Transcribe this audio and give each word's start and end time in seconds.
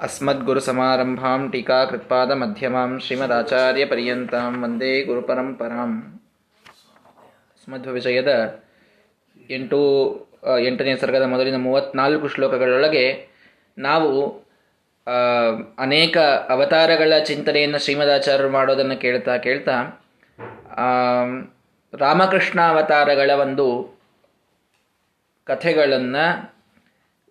अस्मद्गुरुसमारम्भां 0.00 1.38
टीकाकृत्पादमध्यमां 1.50 2.90
श्रीमदाचार्यपर्यन्तां 2.98 4.52
ವಂದೇ 4.62 4.92
ಗುರುಪರಂಪರಾಂ 5.02 5.92
ವಿಜಯದ 7.92 8.32
ಎಂಟು 9.50 9.80
ಎಂಟನೇ 10.64 10.92
ಸರ್ಗದ 10.96 11.22
ಮೊದಲಿನ 11.22 11.56
ಮೂವತ್ನಾಲ್ಕು 11.56 12.28
ಶ್ಲೋಕಗಳೊಳಗೆ 12.28 13.04
ನಾವು 13.78 14.10
ಅನೇಕ 15.78 16.16
ಅವತಾರಗಳ 16.48 17.12
ಚಿಂತನೆಯನ್ನು 17.24 17.78
ಶ್ರೀಮದಾಚಾರ್ಯರು 17.78 18.50
ಮಾಡೋದನ್ನು 18.50 18.96
ಕೇಳ್ತಾ 19.00 19.34
ಕೇಳ್ತಾ 19.36 19.76
ರಾಮಕೃಷ್ಣ 21.92 22.60
ಅವತಾರಗಳ 22.68 23.30
ಒಂದು 23.40 23.66
ಕಥೆಗಳನ್ನು 25.46 26.24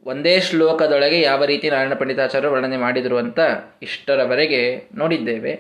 ಒಂದೇ 0.07 0.41
ಶ್ಲೋಕದೊಳಗೆ 0.41 1.21
ಯಾವ 1.21 1.45
ರೀತಿ 1.45 1.71
ನಾರಾಯಣ 1.71 1.95
ಪಂಡಿತಾಚಾರ್ಯರು 1.95 2.53
ವರ್ಣನೆ 2.53 2.77
ಮಾಡಿದರು 2.77 3.19
ಅಂತ 3.19 3.39
ಇಷ್ಟರವರೆಗೆ 3.83 4.83
ನೋಡಿದ್ದೇವೆ. 4.95 5.53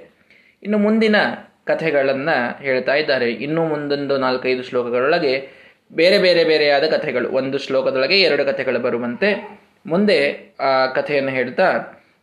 ಇನ್ನು 0.62 0.79
ಮುಂದಿನ 0.79 1.17
ಕಥೆಗಳನ್ನು 1.65 2.62
ಹೇಳ್ತಾ 2.62 2.95
ಇದ್ದಾರೆ. 2.95 3.33
ಇನ್ನೂ 3.33 3.67
ಮುಂದೊಂದು 3.67 4.17
ನಾಲ್ಕೈದು 4.17 4.62
ಶ್ಲೋಕಗಳೊಳಗೆ 4.62 5.48
ಬೇರೆ 5.93 6.19
ಬೇರೆ 6.19 6.45
ಬೇರೆಯಾದ 6.45 6.84
ಕಥೆಗಳು. 6.84 7.31
ಒಂದು 7.31 7.59
ಶ್ಲೋಕದೊಳಗೆ 7.59 8.20
ಎರಡು 8.20 8.45
ಕಥೆಗಳು 8.45 8.79
ಬರುವಂತೆ. 8.79 9.61
ಮುಂದೆ 9.87 10.19
ಆ 10.61 10.87
ಕಥೆಯನ್ನು 10.87 11.31
ಹೇಳ್ತಾ, 11.31 11.69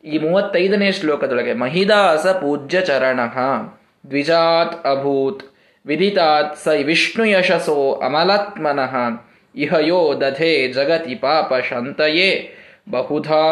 ಈ 0.04 0.18
ಮೂವತ್ತೈದನೇ 0.18 0.92
ಶ್ಲೋಕದೊಳಗೆ, 0.92 1.54
ಮಹಿದಾಸ 1.54 2.28
ಪೂಜ್ಯ 2.28 2.82
ಚರಣ, 2.82 3.20
ದ್ವಿಜಾತ್ 4.10 4.88
ಅಭೂತ್ 4.88 5.56
ವಿದಿತಾತ್ 5.86 6.58
ಸ 6.58 6.68
ವಿಷ್ಣು 6.68 7.26
ಯಶಸೋ 7.26 8.02
ಅಮಲಾತ್ಮನಃ 8.06 8.96
ಇಹಯೋ 9.60 10.00
ದಧೆ 10.22 10.52
ಜಗತಿ 10.68 11.16
ಪಾಪ 11.16 11.54
ಶಂತಯೇ. 11.70 12.30
ಬಹುಧಾ 12.92 13.46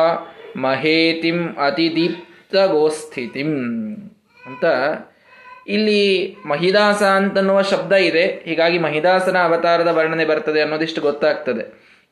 ಮಹೇತಿಂ 0.55 1.39
ಅತಿದೀಪ್ತಗೋಸ್ಥಿತಿಂ. 1.55 3.51
ಅಂತ 4.45 4.65
ಇಲ್ಲಿ 5.67 6.35
ಮಹಿದಾಸ 6.45 7.03
ಅಂತನ್ನುವ 7.03 7.61
ಶಬ್ದ 7.61 7.93
ಇದೆ. 7.93 8.25
ಹೀಗಾಗಿ 8.45 8.77
ಮಹಿದಾಸನ 8.79 9.37
ಅವತಾರದ 9.37 9.87
ವರ್ಣನೆ 9.87 10.25
ಬರ್ತದೆ 10.25 10.61
ಅನ್ನೋದಿಷ್ಟು 10.61 11.01
ಗೊತ್ತಾಗ್ತದೆ. 11.01 11.63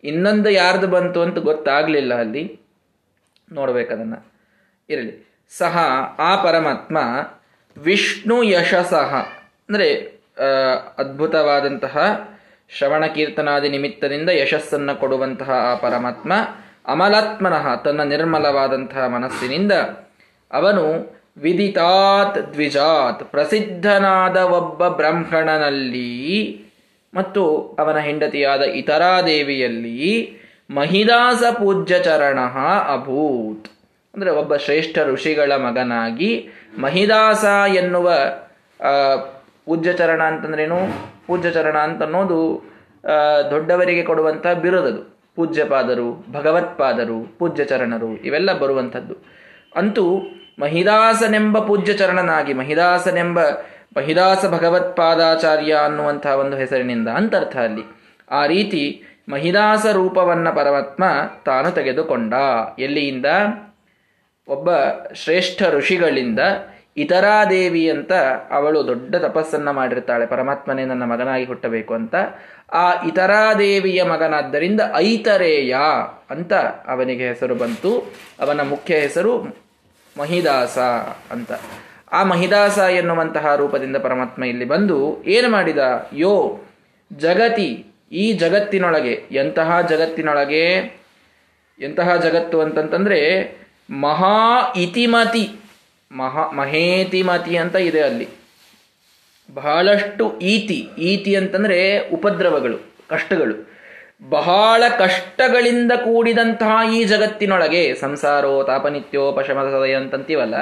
ಇನ್ನೊಂದು 0.03 0.49
ಯಾರ್ದು 0.49 0.87
ಬಂತು 0.87 1.21
ಅಂತ 1.21 1.37
ಗೊತ್ತಾಗ್ಲಿಲ್ಲ 1.37 2.13
ಅಲ್ಲಿ. 2.13 2.43
ನೋಡ್ಬೇಕದನ್ನ 3.51 4.15
ಇರಲಿ. 4.89 5.13
ಸಹ 5.57 5.77
ಆ 6.19 6.31
ಪರಮಾತ್ಮ 6.43 6.97
ವಿಷ್ಣು 7.77 8.43
ಯಶಸಃ 8.43 9.11
ಅಂದರೆ 9.69 9.87
ಅದ್ಭುತವಾದಂತಹ 10.97 11.95
ಶ್ರವಣ 12.69 13.05
ಕೀರ್ತನಾದಿ 13.05 13.69
ನಿಮಿತ್ತದಿಂದ 13.69 14.29
ಯಶಸ್ಸನ್ನು 14.29 14.99
ಕೊಡುವಂತಹ 14.99 15.51
ಆ 15.51 15.75
ಪರಮಾತ್ಮ 15.75 16.33
ಅಮಲಾತ್ಮನಃ 16.85 17.75
ತನ್ನ 17.75 18.03
ನಿರ್ಮಲವಾದಂತಹ 18.03 19.07
ಮನಸ್ಸಿನಿಂದ 19.07 19.71
ಅವನು 20.51 21.15
ವಿದಿತಾತ್ 21.37 22.53
ದ್ವಿಜಾತ್ 22.53 23.23
ಪ್ರಸಿದ್ಧನಾದ 23.23 24.37
ಒಬ್ಬ 24.37 24.87
ಬ್ರಾಹ್ಮಣನಲ್ಲಿ 24.87 26.11
ಮತ್ತು 27.13 27.75
ಅವನ 27.79 27.97
ಹೆಂಡತಿಯಾದ 27.97 28.61
ಇತರಾದೇವಿಯಲ್ಲಿ 28.61 30.37
ಮಹಿದಾಸ 30.69 31.43
ಪೂಜ್ಯ 31.51 31.99
ಚರಣ 31.99 32.39
ಅಭೂತ್. 32.93 33.67
ಅಂದರೆ 34.15 34.29
ಒಬ್ಬ 34.31 34.55
ಶ್ರೇಷ್ಠ 34.55 34.97
ಋಷಿಗಳ 35.05 35.51
ಮಗನಾಗಿ 35.51 36.49
ಮಹಿದಾಸ 36.77 37.43
ಎನ್ನುವ 37.75 38.11
ಪೂಜ್ಯ 39.65 39.93
ಚರಣ 39.93 40.21
ಅಂತಂದ್ರೇನು 40.23 40.79
ಅಂತ 41.79 42.03
ಅನ್ನೋದು 42.03 42.39
ದೊಡ್ಡವರಿಗೆ 43.51 44.03
ಕೊಡುವಂಥ 44.03 44.47
ಬಿರುದದು. 44.47 45.15
ಪೂಜ್ಯಪಾದರು, 45.35 46.25
ಭಗವತ್ಪಾದರು 46.31 47.37
ಪೂಜ್ಯ 47.39 47.63
ಚರಣರು 47.65 48.09
ಇವೆಲ್ಲ 48.17 48.53
ಬರುವಂಥದ್ದು. 48.53 49.15
ಅಂತೂ 49.75 50.05
ಮಹಿದಾಸನೆಂಬ 50.59 51.59
ಪೂಜ್ಯ 51.59 51.93
ಚರಣನಾಗಿ 51.93 52.53
ಮಹಿದಾಸನೆಂಬ, 52.53 53.39
ಮಹಿದಾಸ 53.97 54.45
ಭಗವತ್ಪಾದಾಚಾರ್ಯ 54.45 55.73
ಅನ್ನುವಂತಹ 55.73 56.33
ಒಂದು 56.35 56.57
ಹೆಸರಿನಿಂದ 56.57 57.07
ಅಂತರ್ಥ 57.07 57.57
ಅಲ್ಲಿ, 57.57 57.83
ಆ 58.31 58.45
ರೀತಿ 58.45 59.03
ಮಹಿದಾಸ 59.29 59.85
ರೂಪವನ್ನ 59.85 60.49
ಪರಮಾತ್ಮ 60.49 61.03
ತಾನು 61.45 61.71
ತೆಗೆದುಕೊಂಡ. 61.71 62.33
ಎಲ್ಲಿಯಿಂದ? 62.79 63.25
ಒಬ್ಬ 64.47 64.69
ಶ್ರೇಷ್ಠ 65.13 65.63
ಋಷಿಗಳಿಂದ 65.69 66.39
ಇತರಾದೇವಿ 66.97 67.89
ಅಂತ 67.89 68.11
ಅವಳು 68.51 68.87
ದೊಡ್ಡ 68.87 69.15
ತಪಸ್ಸನ್ನ 69.15 69.71
ಮಾಡಿರ್ತಾಳೆ. 69.71 70.25
ಪರಮಾತ್ಮನೇ 70.25 70.85
ನನ್ನ 70.85 71.03
ಮಗನಾಗಿ 71.03 71.45
ಹುಟ್ಟಬೇಕು 71.45 71.93
ಅಂತ. 71.93 72.15
ಆ 72.73 73.03
ಇತರಾದೇವಿಯ 73.03 74.03
ಮಗನಾದ್ದರಿಂದ 74.03 74.81
ಐತರೇಯ 74.95 75.75
ಅಂತ 76.29 76.53
ಅವನಿಗೆ 76.87 77.27
ಹೆಸರು 77.27 77.55
ಬಂತು. 77.55 78.13
ಅವನ 78.39 78.61
ಮುಖ್ಯ 78.61 78.95
ಹೆಸರು 78.95 79.43
ಮಹಿದಾಸ 80.19 80.77
ಅಂತ. 81.31 81.51
ಆ 82.11 82.23
ಮಹಿದಾಸ 82.23 82.77
ಎನ್ನುವಂತಹ 82.77 83.55
ರೂಪದಿಂದ 83.55 83.95
ಪರಮಾತ್ಮ 83.95 84.43
ಇಲ್ಲಿ 84.43 84.65
ಬಂದು 84.65 85.23
ಏನು 85.23 85.49
ಮಾಡಿದ? 85.49 86.09
ಯೋ, 86.13 86.59
ಜಗತಿ, 87.13 87.85
ಈ 88.11 88.33
ಜಗತ್ತಿನೊಳಗೆ, 88.33 89.23
ಎಂತಹ 89.31 89.81
ಜಗತ್ತಿನೊಳಗೆ, 89.81 90.99
ಎಂತಹ 91.79 92.15
ಜಗತ್ತು 92.15 92.61
ಅಂತಂತಂದ್ರೆ 92.61 93.55
ಮಹಾ 93.89 94.73
ಇತಿಮತಿ. 94.77 95.59
ಮಹಾ 96.11 96.51
ಮಹೇತಿಮತಿ 96.51 97.57
ಅಂತ 97.57 97.75
ಇದೆ 97.75 98.01
ಅಲ್ಲಿ. 98.01 98.27
ಬಹಳಷ್ಟು 99.53 100.39
ಈತಿ 100.39 100.89
ಈತಿ 100.97 101.35
ಅಂತಂದ್ರೆ 101.35 102.09
ಉಪದ್ರವಗಳು, 102.09 102.77
ಕಷ್ಟಗಳು. 103.07 103.75
ಬಹಳ 104.29 104.83
ಕಷ್ಟಗಳಿಂದ 104.99 105.91
ಕೂಡಿದಂತಹ 105.91 106.93
ಈ 106.93 107.03
ಜಗತ್ತಿನೊಳಗೆ 107.03 107.95
ಸಂಸಾರೋ 107.95 108.63
ತಾಪನಿತ್ಯೋ 108.63 109.31
ಪಶಮಸದಯ 109.31 109.95
ಅಂತಂತೀವಲ್ಲ, 109.95 110.55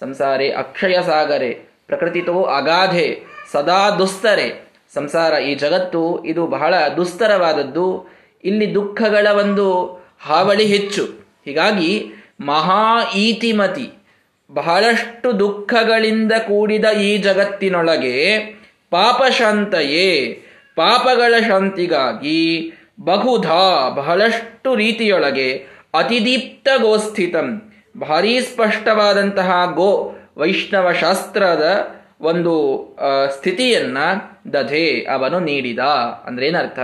ಸಂಸಾರೇ 0.00 0.50
ಅಕ್ಷಯ 0.50 1.02
ಸಾಗರೆ 1.06 1.50
ಪ್ರಕೃತಿತೋ 1.86 2.42
ಅಗಾಧೆ, 2.42 3.22
ಸದಾ 3.52 3.90
ದುಸ್ತರೆ. 3.90 4.70
ಸಂಸಾರ 4.94 5.32
ಈ 5.32 5.54
ಜಗತ್ತು, 5.54 6.24
ಇದು 6.24 6.46
ಬಹಳ 6.46 6.74
ದುಸ್ತರವಾದದ್ದು, 6.96 8.08
ಇಲ್ಲಿ 8.44 8.74
ದುಃಖಗಳ 8.74 9.26
ಒಂದು 9.32 10.00
ಹಾವಳಿ 10.20 10.66
ಹೆಚ್ಚು. 10.66 11.04
ಹೀಗಾಗಿ 11.44 12.06
ಮಹಾ 12.40 13.12
ಈತಿಮತಿ 13.16 13.90
ಬಹಳಷ್ಟು 14.54 15.38
ದುಃಖಗಳಿಂದ 15.38 16.32
ಕೂಡಿದ 16.32 16.84
ಈ 16.84 17.18
ಜಗತ್ತಿನೊಳಗೆ 17.18 18.16
ಪಾಪಶಾಂತಯೇ, 18.90 20.08
ಪಾಪಗಳ 20.76 21.34
ಶಾಂತಿಗಾಗಿ 21.48 22.72
ಬಹುಧಾ 23.04 23.88
ಬಹಳಷ್ಟು 23.88 24.74
ರೀತಿಯೊಳಗೆ 24.74 25.52
ಅತಿದೀಪ್ತ 25.94 26.68
ಗೋಸ್ಥಿತಂ 26.80 27.48
ಭಾರೀ 28.00 28.40
ಸ್ಪಷ್ಟವಾದಂತಹ 28.40 29.50
ಗೋ 29.74 29.90
ವೈಷ್ಣವ 30.36 30.92
ಶಾಸ್ತ್ರದ 30.92 31.64
ಒಂದು 32.20 32.54
ಸ್ಥಿತಿಯನ್ನ 33.36 33.98
ದಧೆ 34.52 34.86
ಅವನು 35.14 35.40
ನೀಡಿದ. 35.40 35.78
ಅಂದ್ರೆ 36.26 36.46
ಏನರ್ಥ 36.48 36.78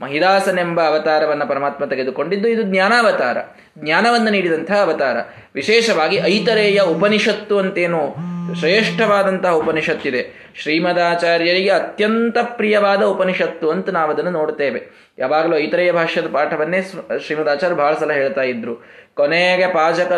ಮಹಿದಾಸನೆಂಬ 0.00 0.80
ಅವತಾರವನ್ನ 0.86 1.44
ಪರಮಾತ್ಮ 1.44 1.84
ತೆಗೆದುಕೊಂಡಿದ್ದು 1.84 2.48
ಇದು 2.48 2.62
ಜ್ಞಾನಾವತಾರ. 2.62 3.36
ಜ್ಞಾನವನ್ನು 3.78 4.30
ನೀಡಿದಂತಹ 4.30 4.82
ಅವತಾರ. 4.82 5.16
ವಿಶೇಷವಾಗಿ 5.54 6.16
ಐತರೇಯ 6.16 6.80
ಉಪನಿಷತ್ತು 6.80 7.58
ಅಂತೇನು 7.58 8.16
ಶ್ರೇಷ್ಠವಾದಂತಹ 8.54 9.52
ಉಪನಿಷತ್ತಿದೆ. 9.52 10.52
ಶ್ರೀಮದಾಚಾರ್ಯರಿಗೆ 10.54 11.70
ಅತ್ಯಂತ 11.70 12.38
ಪ್ರಿಯವಾದ 12.42 13.02
ಉಪನಿಷತ್ತು 13.02 13.70
ಅಂತ 13.70 13.90
ನಾವು 13.90 14.12
ಅದನ್ನು 14.12 14.30
ನೋಡ್ತೇವೆ. 14.30 15.12
ಯಾವಾಗಲೂ 15.18 15.56
ಐತರೇಯ 15.56 15.92
ಭಾಷ್ಯದ 15.92 16.26
ಪಾಠವನ್ನೇ 16.32 16.82
ಶ್ರೀಮದಾಚಾರ್ಯ 17.26 17.76
ಬಹಳ 17.76 17.94
ಸಲ 17.94 18.12
ಹೇಳ್ತಾ 18.12 18.42
ಇದ್ರು. 18.42 18.76
ಕೊನೆಗೆ 19.14 19.66
ಪಾಜಕ 19.66 20.12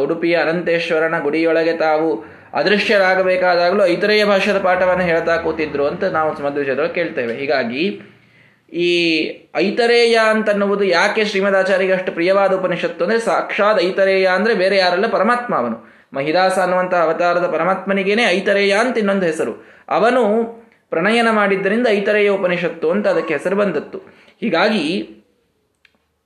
ಉಡುಪಿಯ 0.00 0.36
ಅನಂತೇಶ್ವರನ 0.36 1.18
ಗುಡಿಯೊಳಗೆ 1.18 1.76
ತಾವು 1.76 2.24
ಅದೃಶ್ಯರಾಗಬೇಕಾದಾಗಲೂ 2.54 3.84
ಐತರೇಯ 3.84 4.24
ಭಾಷ್ಯದ 4.24 4.58
ಪಾಠವನ್ನು 4.58 5.04
ಹೇಳ್ತಾ 5.04 5.36
ಕೂತಿದ್ರು 5.36 5.86
ಅಂತ 5.86 6.04
ನಾವು 6.04 6.36
ಕೇಳ್ತೇವೆ. 6.94 7.34
ಹೀಗಾಗಿ 7.34 8.00
ಈ 8.72 9.24
ಐತರೇಯ 9.56 10.20
ಅಂತನ್ನುವುದು 10.30 10.84
ಯಾಕೆ 10.84 11.24
ಶ್ರೀಮದಾಚಾರ್ಯಗೆ 11.24 11.92
ಅಷ್ಟು 11.92 12.12
ಪ್ರಿಯವಾದ 12.12 12.52
ಉಪನಿಷತ್ತು 12.52 13.04
ಅಂದ್ರೆ 13.04 13.20
ಸಾಕ್ಷಾತ್ 13.20 13.82
ಐತರೇಯ 13.82 14.26
ಅಂದ್ರೆ 14.26 14.54
ಬೇರೆ 14.54 14.76
ಯಾರಲ್ಲ 14.76 15.06
ಪರಮಾತ್ಮ 15.06 15.54
ಅವನು. 15.54 15.92
ಮಹಿದಾಸ 16.14 16.58
ಅನ್ನುವಂತಹ 16.58 17.02
ಅವತಾರದ 17.02 17.50
ಪರಮಾತ್ಮನಿಗೇನೆ 17.52 18.22
ಐತರೇಯ 18.22 18.76
ಅಂತ 18.80 18.98
ಇನ್ನೊಂದು 18.98 19.26
ಹೆಸರು. 19.26 19.84
ಅವನು 19.88 20.44
ಪ್ರಣಯನ 20.90 21.30
ಮಾಡಿದ್ದರಿಂದ 21.30 21.86
ಐತರೇಯ 21.90 22.28
ಉಪನಿಷತ್ತು 22.28 22.90
ಅಂತ 22.90 23.08
ಅದಕ್ಕೆ 23.08 23.34
ಹೆಸರು 23.34 23.56
ಬಂದತ್ತು 23.56 23.98
ಹೀಗಾಗಿ 24.40 25.10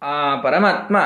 ಆ 0.02 0.36
ಪರಮಾತ್ಮ 0.36 0.96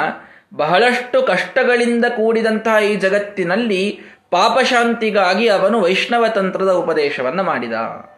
ಬಹಳಷ್ಟು 0.57 1.23
ಕಷ್ಟಗಳಿಂದ 1.23 2.05
ಕೂಡಿದಂತಹ 2.05 2.85
ಈ 2.85 2.97
ಜಗತ್ತಿನಲ್ಲಿ 2.97 4.01
ಪಾಪಶಾಂತಿಗಾಗಿ 4.31 5.49
ಅವನು 5.49 5.81
ವೈಷ್ಣವ 5.81 6.25
ತಂತ್ರದ 6.29 6.71
ಉಪದೇಶವನ್ನು 6.71 7.43
ಮಾಡಿದ 7.43 7.73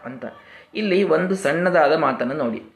ಅಂತ. 0.05 0.25
ಇಲ್ಲಿ 0.75 1.02
ಒಂದು 1.02 1.35
ಸಣ್ಣದಾದ 1.35 1.99
ಮಾತನ್ನು 1.99 2.35
ನೋಡಿ. 2.35 2.72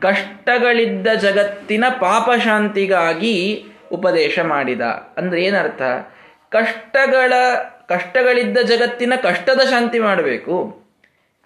ಕಷ್ಟಗಳಿದ್ದ 0.00 1.06
ಜಗತ್ತಿನ 1.06 1.84
ಪಾಪಶಾಂತಿಗಾಗಿ 2.00 3.66
ಉಪದೇಶ 3.92 4.38
ಮಾಡಿದ. 4.38 4.80
ಅಂದ್ರೆ 5.16 5.44
ಏನರ್ಥ? 5.44 5.82
ಕಷ್ಟಗಳ, 6.50 7.32
ಕಷ್ಟಗಳಿದ್ದ 7.88 8.58
ಜಗತ್ತಿನ 8.58 9.12
ಕಷ್ಟದ 9.22 9.60
ಶಾಂತಿ 9.70 9.98
ಮಾಡಬೇಕು. 9.98 10.80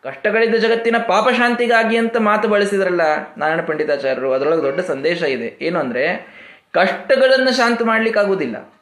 ಕಷ್ಟಗಳಿದ್ದ 0.02 0.54
ಜಗತ್ತಿನ 0.54 0.96
ಪಾಪಶಾಂತಿಗಾಗಿ 0.98 1.96
ಅಂತ 1.96 2.16
ಮಾತು 2.16 2.48
ಬಳಸಿದ್ರಲ್ಲ 2.48 3.00
ನಾರಾಯಣ 3.36 3.60
ಪಂಡಿತಾಚಾರ್ಯರು, 3.60 4.32
ಅದರೊಳಗೆ 4.32 4.62
ದೊಡ್ಡ 4.62 4.80
ಸಂದೇಶ 4.80 5.22
ಇದೆ. 5.22 5.58
ಏನು 5.60 5.78
ಅಂದ್ರೆ, 5.78 6.34
ಕಷ್ಟಗಳನ್ನು 6.72 7.56
ಶಾಂತಿ 7.56 8.18
ಆಗೋದಿಲ್ಲ 8.18 8.72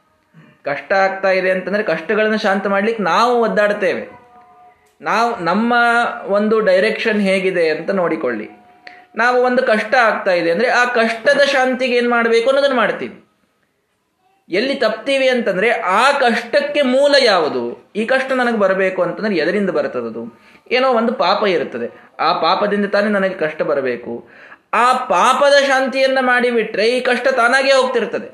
ಕಷ್ಟ 0.65 0.93
ಆಗ್ತಾ 0.93 1.31
ಇದೆ 1.31 1.51
ಅಂತಂದ್ರೆ 1.51 1.83
ಕಷ್ಟಗಳನ್ನು 1.83 2.39
ಶಾಂತ 2.39 2.67
ಮಾಡ್ಲಿಕ್ಕೆ 2.67 3.03
ನಾವು 3.03 3.41
ಒದ್ದಾಡ್ತೇವೆ. 3.41 4.09
ನಾವು, 5.01 5.45
ನಮ್ಮ 5.45 5.75
ಒಂದು 6.27 6.61
ಡೈರೆಕ್ಷನ್ 6.61 7.21
ಹೇಗಿದೆ 7.21 7.69
ಅಂತ 7.69 7.91
ನೋಡಿಕೊಳ್ಳಿ. 7.91 8.62
ನಾವು 9.17 9.43
ಒಂದು 9.43 9.63
ಕಷ್ಟ 9.63 9.95
ಆಗ್ತಾ 9.95 10.33
ಇದೆ 10.33 10.51
ಅಂದರೆ 10.51 10.69
ಆ 10.69 10.85
ಕಷ್ಟದ 10.85 11.43
ಶಾಂತಿಗೆ 11.45 11.95
ಏನು 11.97 12.11
ಮಾಡಬೇಕು 12.11 12.51
ಅನ್ನೋದನ್ನು 12.51 12.77
ಮಾಡ್ತೀವಿ. 12.77 13.15
ಎಲ್ಲಿ 14.49 14.75
ತಪ್ತೀವಿ 14.75 15.29
ಅಂತಂದರೆ 15.29 15.71
ಆ 15.71 16.05
ಕಷ್ಟಕ್ಕೆ 16.21 16.83
ಮೂಲ 16.83 17.15
ಯಾವುದು? 17.25 17.93
ಈ 17.97 18.05
ಕಷ್ಟ 18.07 18.33
ನನಗೆ 18.33 18.57
ಬರಬೇಕು 18.57 19.03
ಅಂತಂದ್ರೆ 19.03 19.37
ಎದರಿಂದ 19.37 19.71
ಬರ್ತದದು 19.71 20.23
ಏನೋ 20.71 20.89
ಒಂದು 20.93 21.13
ಪಾಪ 21.15 21.43
ಇರುತ್ತದೆ. 21.47 21.89
ಆ 22.21 22.33
ಪಾಪದಿಂದ 22.33 22.87
ತಾನೇ 22.87 23.09
ನನಗೆ 23.09 23.35
ಕಷ್ಟ 23.35 23.63
ಬರಬೇಕು. 23.63 24.29
ಆ 24.75 24.93
ಪಾಪದ 24.93 25.57
ಶಾಂತಿಯನ್ನು 25.67 26.23
ಮಾಡಿಬಿಟ್ರೆ 26.27 26.85
ಈ 26.89 27.01
ಕಷ್ಟ 27.01 27.29
ತಾನಾಗೇ 27.29 27.73
ಹೋಗ್ತಿರ್ತದೆ. 27.73 28.29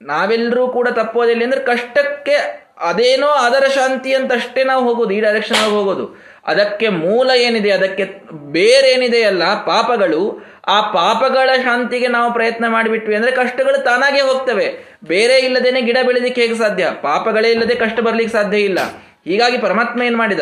ನಾವೆಲ್ಲರೂ 0.00 0.68
ಕೂಡ 0.68 0.88
ತಪ್ಪೋದಿಲ್ಲ 0.88 1.44
ಅಂದ್ರೆ 1.44 1.60
ಕಷ್ಟಕ್ಕೆ 1.60 2.36
ಅದೇನೋ 2.80 3.26
ಅದರ 3.26 3.64
ಶಾಂತಿ 3.74 4.14
ಅಂತಷ್ಟೇ 4.14 4.64
ನಾವು 4.64 4.82
ಹೋಗೋದು, 4.88 5.10
ಈ 5.10 5.20
ಡೈರೆಕ್ಷನ್ 5.20 5.70
ಹೋಗೋದು. 5.76 6.25
ಅದಕ್ಕೆ 6.46 6.88
ಮೂಲ 6.88 7.30
ಏನಿದೆ, 7.36 7.70
ಅದಕ್ಕೆ 7.70 8.04
ಬೇರೇನಿದೆಯಲ್ಲ 8.52 9.44
ಪಾಪಗಳು. 9.64 10.20
ಆ 10.66 10.80
ಪಾಪಗಳ 10.90 11.50
ಶಾಂತಿಗೆ 11.62 12.08
ನಾವು 12.08 12.28
ಪ್ರಯತ್ನ 12.32 12.68
ಮಾಡಿಬಿಟ್ವಿ 12.68 13.14
ಅಂದ್ರೆ 13.16 13.32
ಕಷ್ಟಗಳು 13.32 13.78
ತಾನಾಗೆ 13.84 14.20
ಹೋಗ್ತವೆ. 14.20 14.66
ಬೇರೆ 15.04 15.36
ಇಲ್ಲದೇನೆ 15.38 15.80
ಗಿಡ 15.80 15.98
ಬೆಳೆದಿಕ್ಕೆ 16.06 16.40
ಹೇಗೆ 16.40 16.54
ಸಾಧ್ಯ? 16.54 16.86
ಪಾಪಗಳೇ 17.02 17.48
ಇಲ್ಲದೆ 17.50 17.74
ಕಷ್ಟ 17.74 18.00
ಬರ್ಲಿಕ್ಕೆ 18.00 18.32
ಸಾಧ್ಯ 18.32 18.58
ಇಲ್ಲ. 18.58 18.78
ಹೀಗಾಗಿ 19.24 19.58
ಪರಮಾತ್ಮ 19.58 20.02
ಏನ್ 20.02 20.16
ಮಾಡಿದ? 20.16 20.40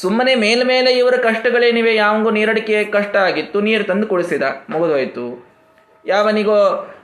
ಸುಮ್ಮನೆ 0.00 0.34
ಮೇಲ್ಮೇಲೆ 0.34 0.90
ಇವರ 0.92 1.16
ಕಷ್ಟಗಳೇನಿವೆ, 1.22 1.92
ಯಾವಂಗೂ 1.94 2.30
ನೀರಡಿಕೆ 2.30 2.84
ಕಷ್ಟ 2.84 3.16
ಆಗಿತ್ತು, 3.16 3.60
ನೀರು 3.60 3.84
ತಂದು 3.84 4.06
ಕುಡಿಸಿದ, 4.06 4.42
ಮುಗಿದೋಯ್ತು. 4.70 5.26
ಯಾವನಿಗೋ 6.06 6.58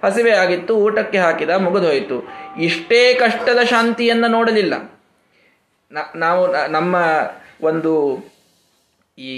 ಹಸಿವೆ 0.04 0.32
ಆಗಿತ್ತು, 0.32 0.76
ಊಟಕ್ಕೆ 0.76 1.19
ಹಾಕಿದ, 1.19 1.50
ಮುಗಿದೋಯ್ತು. 1.50 2.19
ಇಷ್ಟೇ 2.60 3.14
ಕಷ್ಟದ 3.14 3.58
ಶಾಂತಿಯನ್ನ 3.64 4.26
ನೋಡಲಿಲ್ಲ. 4.28 4.75
ನಾವು 6.16 6.42
ನಮ್ಮ 6.72 6.96
ಒಂದು 7.64 7.93
ಈ 9.19 9.32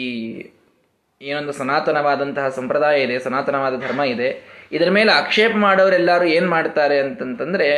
ಏನೊಂದು 1.23 1.52
ಸನಾತನವಾದಂತಹ 1.52 2.49
ಸಂಪ್ರದಾಯ 2.49 3.02
ಇದೆ, 3.02 3.19
ಸನಾತನವಾದ 3.19 3.75
ಧರ್ಮ 3.81 4.02
ಇದೆ, 4.02 4.28
ಇದರ 4.73 4.90
ಮೇಲೆ 4.90 5.12
ಆಕ್ಷೇಪ 5.12 5.52
ಮಾಡೋರೆಲ್ಲರೂ 5.56 6.25
ಏನು 6.25 6.49
ಮಾಡ್ತಾರೆ 6.50 6.99
ಅಂತಂತಂದರೆ, 6.99 7.69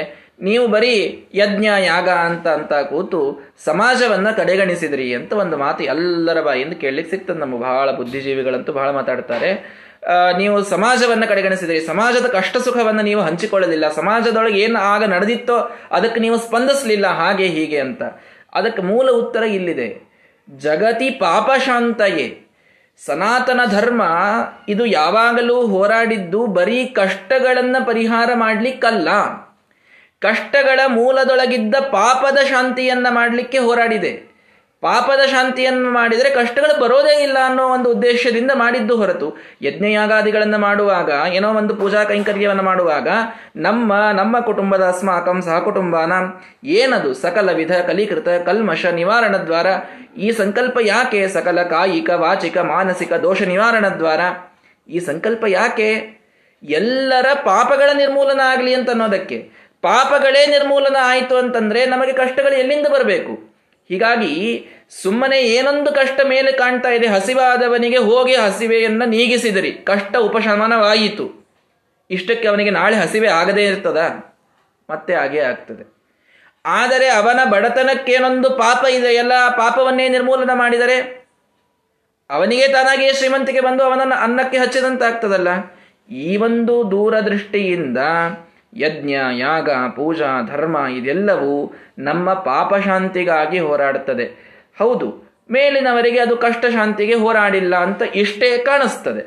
ನೀವು 0.42 0.68
ಬರೀ 0.68 1.28
ಯಜ್ಞ, 1.34 1.64
ಯಾಗ 1.64 2.08
ಅಂತ 2.08 2.46
ಅಂತ 2.48 2.72
ಕೂತು 2.72 3.20
ಸಮಾಜವನ್ನು 3.64 4.36
ಕಡೆಗಣಿಸಿದ್ರಿ 4.36 5.14
ಅಂತ 5.14 5.32
ಒಂದು 5.32 5.56
ಮಾತು 5.56 5.84
ಎಲ್ಲರ 5.84 6.40
ಬಾಯಿಂದ 6.40 6.72
ಕೇಳಲಿಕ್ಕೆ 6.72 7.16
ಸಿಕ್ತದೆ 7.16 7.38
ನಮ್ಮ 7.38 7.60
ಬಹಳ 7.60 7.90
ಬುದ್ಧಿಜೀವಿಗಳಂತೂ 7.90 8.72
ಬಹಳ 8.72 8.90
ಮಾತಾಡ್ತಾರೆ. 8.90 9.50
ನೀವು 10.38 10.62
ಸಮಾಜವನ್ನು 10.64 11.26
ಕಡೆಗಣಿಸಿದ್ರಿ. 11.28 11.80
ಸಮಾಜದ 11.80 12.26
ಕಷ್ಟ 12.26 12.56
ಸುಖವನ್ನು 12.56 13.02
ನೀವು 13.02 13.20
ಹಂಚಿಕೊಳ್ಳಲಿಲ್ಲ. 13.20 13.86
ಸಮಾಜದೊಳಗೆ 13.88 14.58
ಏನು 14.58 14.78
ಆಗ 14.78 15.04
ನಡೆದಿತ್ತೋ 15.04 15.56
ಅದಕ್ಕೆ 15.92 16.20
ನೀವು 16.20 16.38
ಸ್ಪಂದಿಸಲಿಲ್ಲ. 16.38 17.06
ಹಾಗೆ 17.06 17.46
ಹೀಗೆ 17.46 17.80
ಅಂತ. 17.80 18.02
ಅದಕ್ಕೆ 18.54 18.82
ಮೂಲ 18.82 19.10
ಉತ್ತರ 19.10 19.42
ಇಲ್ಲಿದೆ. 19.42 20.07
ಜಗತಿ 20.56 21.10
ಪಾಪಶಾಂತಯೇ. 21.10 22.46
ಸನಾತನ 23.06 23.60
ಧರ್ಮ 23.70 24.02
ಇದು 24.68 24.86
ಯಾವಾಗಲೂ 24.86 25.66
ಹೋರಾಡಿದ್ದು 25.66 26.46
ಬರೀ 26.46 26.84
ಕಷ್ಟಗಳನ್ನು 26.84 27.86
ಪರಿಹಾರ 27.86 28.30
ಮಾಡಲಿಕ್ಕಲ್ಲ. 28.34 29.08
ಕಷ್ಟಗಳ 30.20 30.80
ಮೂಲದೊಳಗಿದ್ದ 30.86 31.74
ಪಾಪದ 31.74 32.38
ಶಾಂತಿಯನ್ನ 32.44 33.06
ಮಾಡಲಿಕ್ಕೆ 33.10 33.58
ಹೋರಾಡಿದೆ. 33.58 34.27
ಪಾಪದ 34.80 35.26
ಶಾಂತಿಯನ್ನು 35.26 35.90
ಮಾಡಿದರೆ 35.90 36.30
ಕಷ್ಟಗಳು 36.30 36.80
ಬರೋದೇ 36.80 37.22
ಇಲ್ಲ 37.22 37.36
ಅನ್ನೋ 37.44 37.68
ಒಂದು 37.68 37.90
ಉದ್ದೇಶದಿಂದ 37.90 38.50
ಮಾಡಿದ್ದು 38.54 38.96
ಹೊರತು. 38.96 39.36
ಯಜ್ಞಯಾಗಾದಿಗಳನ್ನು 39.62 40.58
ಮಾಡುವಾಗ, 40.58 41.10
ಏನೋ 41.32 41.54
ಒಂದು 41.54 41.76
ಪೂಜಾ 41.76 42.04
ಕೈಂಕರ್ಯವನ್ನು 42.04 42.62
ಮಾಡುವಾಗ, 42.62 43.08
ನಮ್ಮ 43.56 43.92
ನಮ್ಮ 44.12 44.40
ಕುಟುಂಬದ 44.40 44.84
ಅಸ್ಮಾಕಂ 44.84 45.42
ಸಹಕುಟುಂಬಾನ 45.42 46.12
ಏನದು? 46.64 47.14
ಸಕಲ 47.14 47.52
ವಿಧ 47.52 47.72
ಕಲೀಕೃತ 47.72 48.28
ಕಲ್ಮಶ 48.28 48.86
ನಿವಾರಣ 48.86 49.36
ದ್ವಾರ. 49.36 49.66
ಈ 50.16 50.30
ಸಂಕಲ್ಪ 50.30 50.78
ಯಾಕೆ 50.82 51.28
ಸಕಲ 51.28 51.62
ಕಾಯಿಕ, 51.62 52.10
ವಾಚಿಕ, 52.10 52.58
ಮಾನಸಿಕ 52.58 53.12
ದೋಷ 53.12 53.42
ನಿವಾರಣ 53.42 53.88
ದ್ವಾರ? 53.88 54.20
ಈ 54.88 54.98
ಸಂಕಲ್ಪ 54.98 55.44
ಯಾಕೆ? 55.48 56.18
ಎಲ್ಲರ 56.62 57.26
ಪಾಪಗಳ 57.34 57.90
ನಿರ್ಮೂಲನ 57.94 58.40
ಆಗಲಿ 58.44 58.74
ಅಂತ 58.74 58.90
ಅನ್ನೋದಕ್ಕೆ. 58.90 59.50
ಪಾಪಗಳೇ 59.82 60.46
ನಿರ್ಮೂಲನ 60.46 60.96
ಆಯಿತು 61.02 61.36
ಅಂತಂದ್ರೆ 61.36 61.86
ನಮಗೆ 61.86 62.12
ಕಷ್ಟಗಳು 62.12 62.52
ಎಲ್ಲಿಂದ 62.52 62.86
ಬರಬೇಕು? 62.86 63.47
ಹೀಗಾಗಿ 63.88 64.66
ಸುಮ್ಮನೆ 65.02 65.38
ಏನೊಂದು 65.40 65.92
ಕಷ್ಟ 65.92 66.20
ಮೇಲೆ 66.28 66.52
ಕಾಣ್ತಾ 66.52 66.88
ಇದೆ, 66.88 67.06
ಹಸಿವಾದವನಿಗೆ 67.06 67.96
ಹೋಗಿ 67.96 68.34
ಹಸಿವೆಯನ್ನು 68.34 69.04
ನೀಗಿಸಿದರಿ. 69.04 69.72
ಕಷ್ಟ 69.72 70.16
ಉಪಶಮನವಾಯಿತು. 70.16 71.48
ಇಷ್ಟಕ್ಕೆ 72.10 72.48
ಅವನಿಗೆ 72.48 72.70
ನಾಳೆ 72.70 72.96
ಹಸಿವೆ 72.96 73.28
ಆಗದೇ 73.28 73.66
ಇರ್ತದ? 73.66 73.96
ಮತ್ತೆ 74.90 75.14
ಹಾಗೇ 75.14 75.38
ಆಗ್ತದೆ. 75.38 75.98
ಆದರೆ 76.64 77.08
ಅವನ 77.08 77.40
ಬಡತನಕ್ಕೇನೊಂದು 77.50 78.50
ಪಾಪ 78.50 78.86
ಇದೆ? 78.86 79.14
ಎಲ್ಲ 79.14 79.32
ಪಾಪವನ್ನೇ 79.48 80.08
ನಿರ್ಮೂಲನ 80.08 80.50
ಮಾಡಿದರೆ? 80.54 81.26
ಅವನಿಗೆ 82.30 82.68
ತಾನಾಗಿಯೇ 82.68 83.12
ಶ್ರೀಮಂತಿಗೆ 83.12 83.60
ಬಂದು 83.60 83.84
ಅವನನ್ನು 83.84 84.14
ಅನ್ನಕ್ಕೆ 84.14 84.58
ಹಚ್ಚಿದಂತಾಗ್ತದಲ್ಲ? 84.58 85.48
ಈ 86.14 86.36
ಒಂದು 86.36 86.90
ದೂರದೃಷ್ಟಿಯಿಂದ 86.90 87.98
ಯಜ್ಞ, 88.72 89.14
ಯಾಗ, 89.38 89.68
ಪೂಜಾ, 89.96 90.30
ಧರ್ಮ 90.46 90.76
ಇದೆಲ್ಲವೂ 90.96 91.54
ನಮ್ಮ 91.98 92.34
ಪಾಪಶಾಂತಿಗಾಗಿ 92.34 93.58
ಹೋರಾಡುತ್ತದೆ. 93.58 94.26
ಹೌದು, 94.78 95.08
ಮೇಲಿನವರಿಗೆ 95.50 96.20
ಅದು 96.20 96.36
ಕಷ್ಟ 96.36 96.64
ಶಾಂತಿಗೆ 96.72 97.14
ಹೋರಾಡಿಲ್ಲ 97.14 97.74
ಅಂತ 97.76 98.02
ಇಷ್ಟೇ 98.14 98.58
ಕಾಣಿಸ್ತದೆ. 98.58 99.22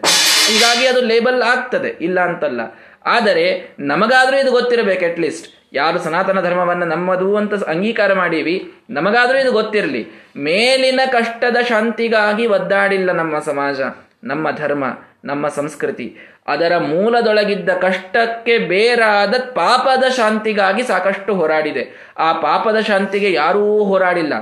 ಹೀಗಾಗಿ 0.48 0.86
ಅದು 0.88 1.02
ಲೇಬಲ್ 1.02 1.42
ಆಗ್ತದೆ, 1.44 1.88
ಇಲ್ಲ 1.88 2.20
ಅಂತಲ್ಲ. 2.20 2.62
ಆದರೆ 3.06 3.46
ನಮಗಾದರೂ 3.80 4.38
ಇದು 4.38 4.52
ಗೊತ್ತಿರಬೇಕು 4.52 5.06
ಅಟ್ಲೀಸ್ಟ್ 5.06 5.48
ಯಾರು 5.74 6.00
ಸನಾತನ 6.00 6.40
ಧರ್ಮವನ್ನು 6.42 6.86
ನಮ್ಮದು 6.86 7.38
ಅಂತ 7.38 7.54
ಅಂಗೀಕಾರ 7.54 8.14
ಮಾಡೀವಿ, 8.14 8.56
ನಮಗಾದರೂ 8.90 9.38
ಇದು 9.38 9.52
ಗೊತ್ತಿರಲಿ. 9.52 10.02
ಮೇಲಿನ 10.38 11.02
ಕಷ್ಟದ 11.12 11.58
ಶಾಂತಿಗಾಗಿ 11.70 12.46
ಒದ್ದಾಡಿಲ್ಲ 12.48 13.12
ನಮ್ಮ 13.12 13.40
ಸಮಾಜ, 13.40 13.80
ನಮ್ಮ 14.24 14.52
ಧರ್ಮ, 14.52 14.86
ನಮ್ಮ 15.26 15.48
ಸಂಸ್ಕೃತಿ. 15.48 16.08
ಅದರ 16.48 16.78
ಮೂಲದೊಳಗಿದ್ದ 16.78 17.70
ಕಷ್ಟಕ್ಕೆ 17.70 18.58
ಬೇರಾದ 18.58 19.36
ಪಾಪದ 19.36 20.04
ಶಾಂತಿಗಾಗಿ 20.10 20.84
ಸಾಕಷ್ಟು 20.84 21.34
ಹೋರಾಡಿದೆ. 21.34 22.14
ಆ 22.18 22.34
ಪಾಪದ 22.34 22.80
ಶಾಂತಿಗೆ 22.80 23.34
ಯಾರೂ 23.34 23.84
ಹೋರಾಡಿಲ್ಲ. 23.84 24.34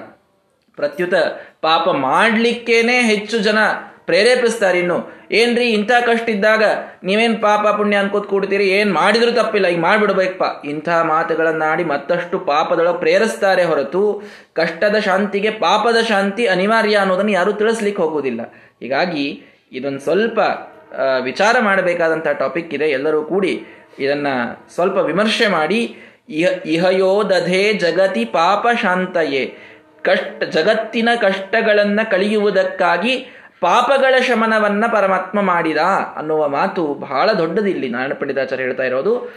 ಪ್ರತ್ಯುತ 0.75 1.13
ಪಾಪ 1.61 1.89
ಮಾಡಲಿಕ್ಕೇನೆ 1.89 3.01
ಹೆಚ್ಚು 3.01 3.39
ಜನ 3.39 3.57
ಪ್ರೇರೇಪಿಸ್ತಾರೆ 4.05 4.79
ಇನ್ನು. 4.79 5.19
ಏನ್ರಿ 5.31 5.69
ಇಂಥ 5.69 5.91
ಕಷ್ಟ 5.91 6.29
ಇದ್ದಾಗ 6.29 6.63
ನೀವೇನು 7.03 7.41
ಪಾಪ 7.41 7.67
ಪುಣ್ಯ 7.67 7.97
ಅನ್ಕೋತ್ 7.97 8.29
ಕೂಡ್ತೀರಿ? 8.29 8.69
ಏನು 8.69 8.93
ಮಾಡಿದ್ರೂ 8.93 9.31
ತಪ್ಪಿಲ್ಲ. 9.31 9.67
ಈಗ 9.67 9.79
ಮಾಡ್ಬಿಡ್ಬೇಕಪ್ಪ. 9.79 10.65
ಇಂಥ 10.65 10.89
ಮಾತುಗಳನ್ನಾಡಿ 10.89 11.83
ಮತ್ತಷ್ಟು 11.83 12.39
ಪಾಪದೊಳಗೆ 12.39 12.99
ಪ್ರೇರಿಸ್ತಾರೆ 12.99 13.63
ಹೊರತು 13.63 14.23
ಕಷ್ಟದ 14.53 14.95
ಶಾಂತಿಗೆ 14.99 15.49
ಪಾಪದ 15.49 16.01
ಶಾಂತಿ 16.01 16.47
ಅನಿವಾರ್ಯ 16.47 16.95
ಅನ್ನೋದನ್ನು 16.95 17.31
ಯಾರೂ 17.31 17.51
ತಿಳಿಸ್ಲಿಕ್ಕೆ 17.51 18.01
ಹೋಗೋದಿಲ್ಲ 18.01 18.41
ಹೀಗಾಗಿ 18.81 19.43
ಇದೊಂದು 19.71 19.99
ಸ್ವಲ್ಪ 19.99 20.39
ವಿಚಾರ 21.23 21.55
ಮಾಡಬೇಕಾದಂಥ 21.59 22.27
ಟಾಪಿಕ್ 22.27 22.73
ಇದೆ. 22.73 22.85
ಎಲ್ಲರೂ 22.85 23.21
ಕೂಡಿ 23.21 23.65
ಇದನ್ನ 23.99 24.27
ಸ್ವಲ್ಪ 24.73 24.97
ವಿಮರ್ಶೆ 24.97 25.47
ಮಾಡಿ, 25.47 25.97
ಇಹ 26.29 26.49
ಇಹಯೋ 26.65 27.23
ದಧೆ 27.23 27.73
ಜಗತಿ 27.73 28.25
ಪಾಪ 28.25 28.67
ಶಾಂತಯೇ. 28.81 29.57
ಕಷ್ಟ, 30.01 30.43
ಜಗತ್ತಿನ 30.43 31.09
ಕಷ್ಟಗಳನ್ನು 31.21 32.11
ಕಳೆಯುವುದಕ್ಕಾಗಿ 32.11 33.17
ಪಾಪಗಳ 33.59 34.19
ಶಮನವನ್ನ 34.21 34.85
ಪರಮಾತ್ಮ 34.91 35.41
ಮಾಡಿದ 35.41 35.77
ಅನ್ನುವ 36.15 36.47
ಮಾತು 36.47 36.93
ಬಹಳ 36.93 37.33
ದೊಡ್ಡದಿಲ್ಲಿ 37.33 37.89
ನಾರಾಯಣ 37.89 38.13
ಪಂಡಿತಾಚಾರ್ಯ 38.13 38.63
ಹೇಳ್ತಾ 38.63 38.83
ಇರೋದು. 38.83 39.33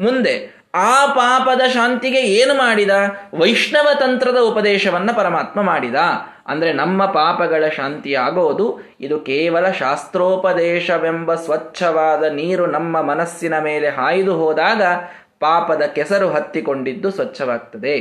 ಮುಂದೆ, 0.00 0.64
ಆ 0.74 1.06
ಪಾಪದ 1.06 1.60
ಶಾಂತಿಗೆ 1.68 2.20
ಏನು 2.20 2.54
ಮಾಡಿದ? 2.54 2.90
ವೈಷ್ಣವ 3.34 3.88
ತಂತ್ರದ 4.00 4.36
ಉಪದೇಶವನ್ನ 4.36 5.10
ಪರಮಾತ್ಮ 5.16 5.62
ಮಾಡಿದ. 5.62 5.94
ಅಂದ್ರೆ 6.46 6.72
ನಮ್ಮ 6.72 7.06
ಪಾಪಗಳ 7.06 7.64
ಶಾಂತಿ 7.76 8.14
ಆಗೋದು 8.14 8.78
ಇದು 9.00 9.20
ಕೇವಲ 9.20 9.70
ಶಾಸ್ತ್ರೋಪದೇಶವೆಂಬ 9.70 11.34
ಸ್ವಚ್ಛವಾದ 11.34 12.22
ನೀರು 12.22 12.66
ನಮ್ಮ 12.66 13.02
ಮನಸ್ಸಿನ 13.02 13.58
ಮೇಲೆ 13.58 13.88
ಹಾಯ್ದು 13.88 14.34
ಹೋದಾಗ 14.34 14.82
ಪಾಪದ 15.40 15.82
ಕೆಸರು 15.82 16.28
ಹತ್ತಿಕೊಂಡಿದ್ದು 16.28 17.10
ಸ್ವಚ್ಛವಾಗ್ತದೆ. 17.10 17.98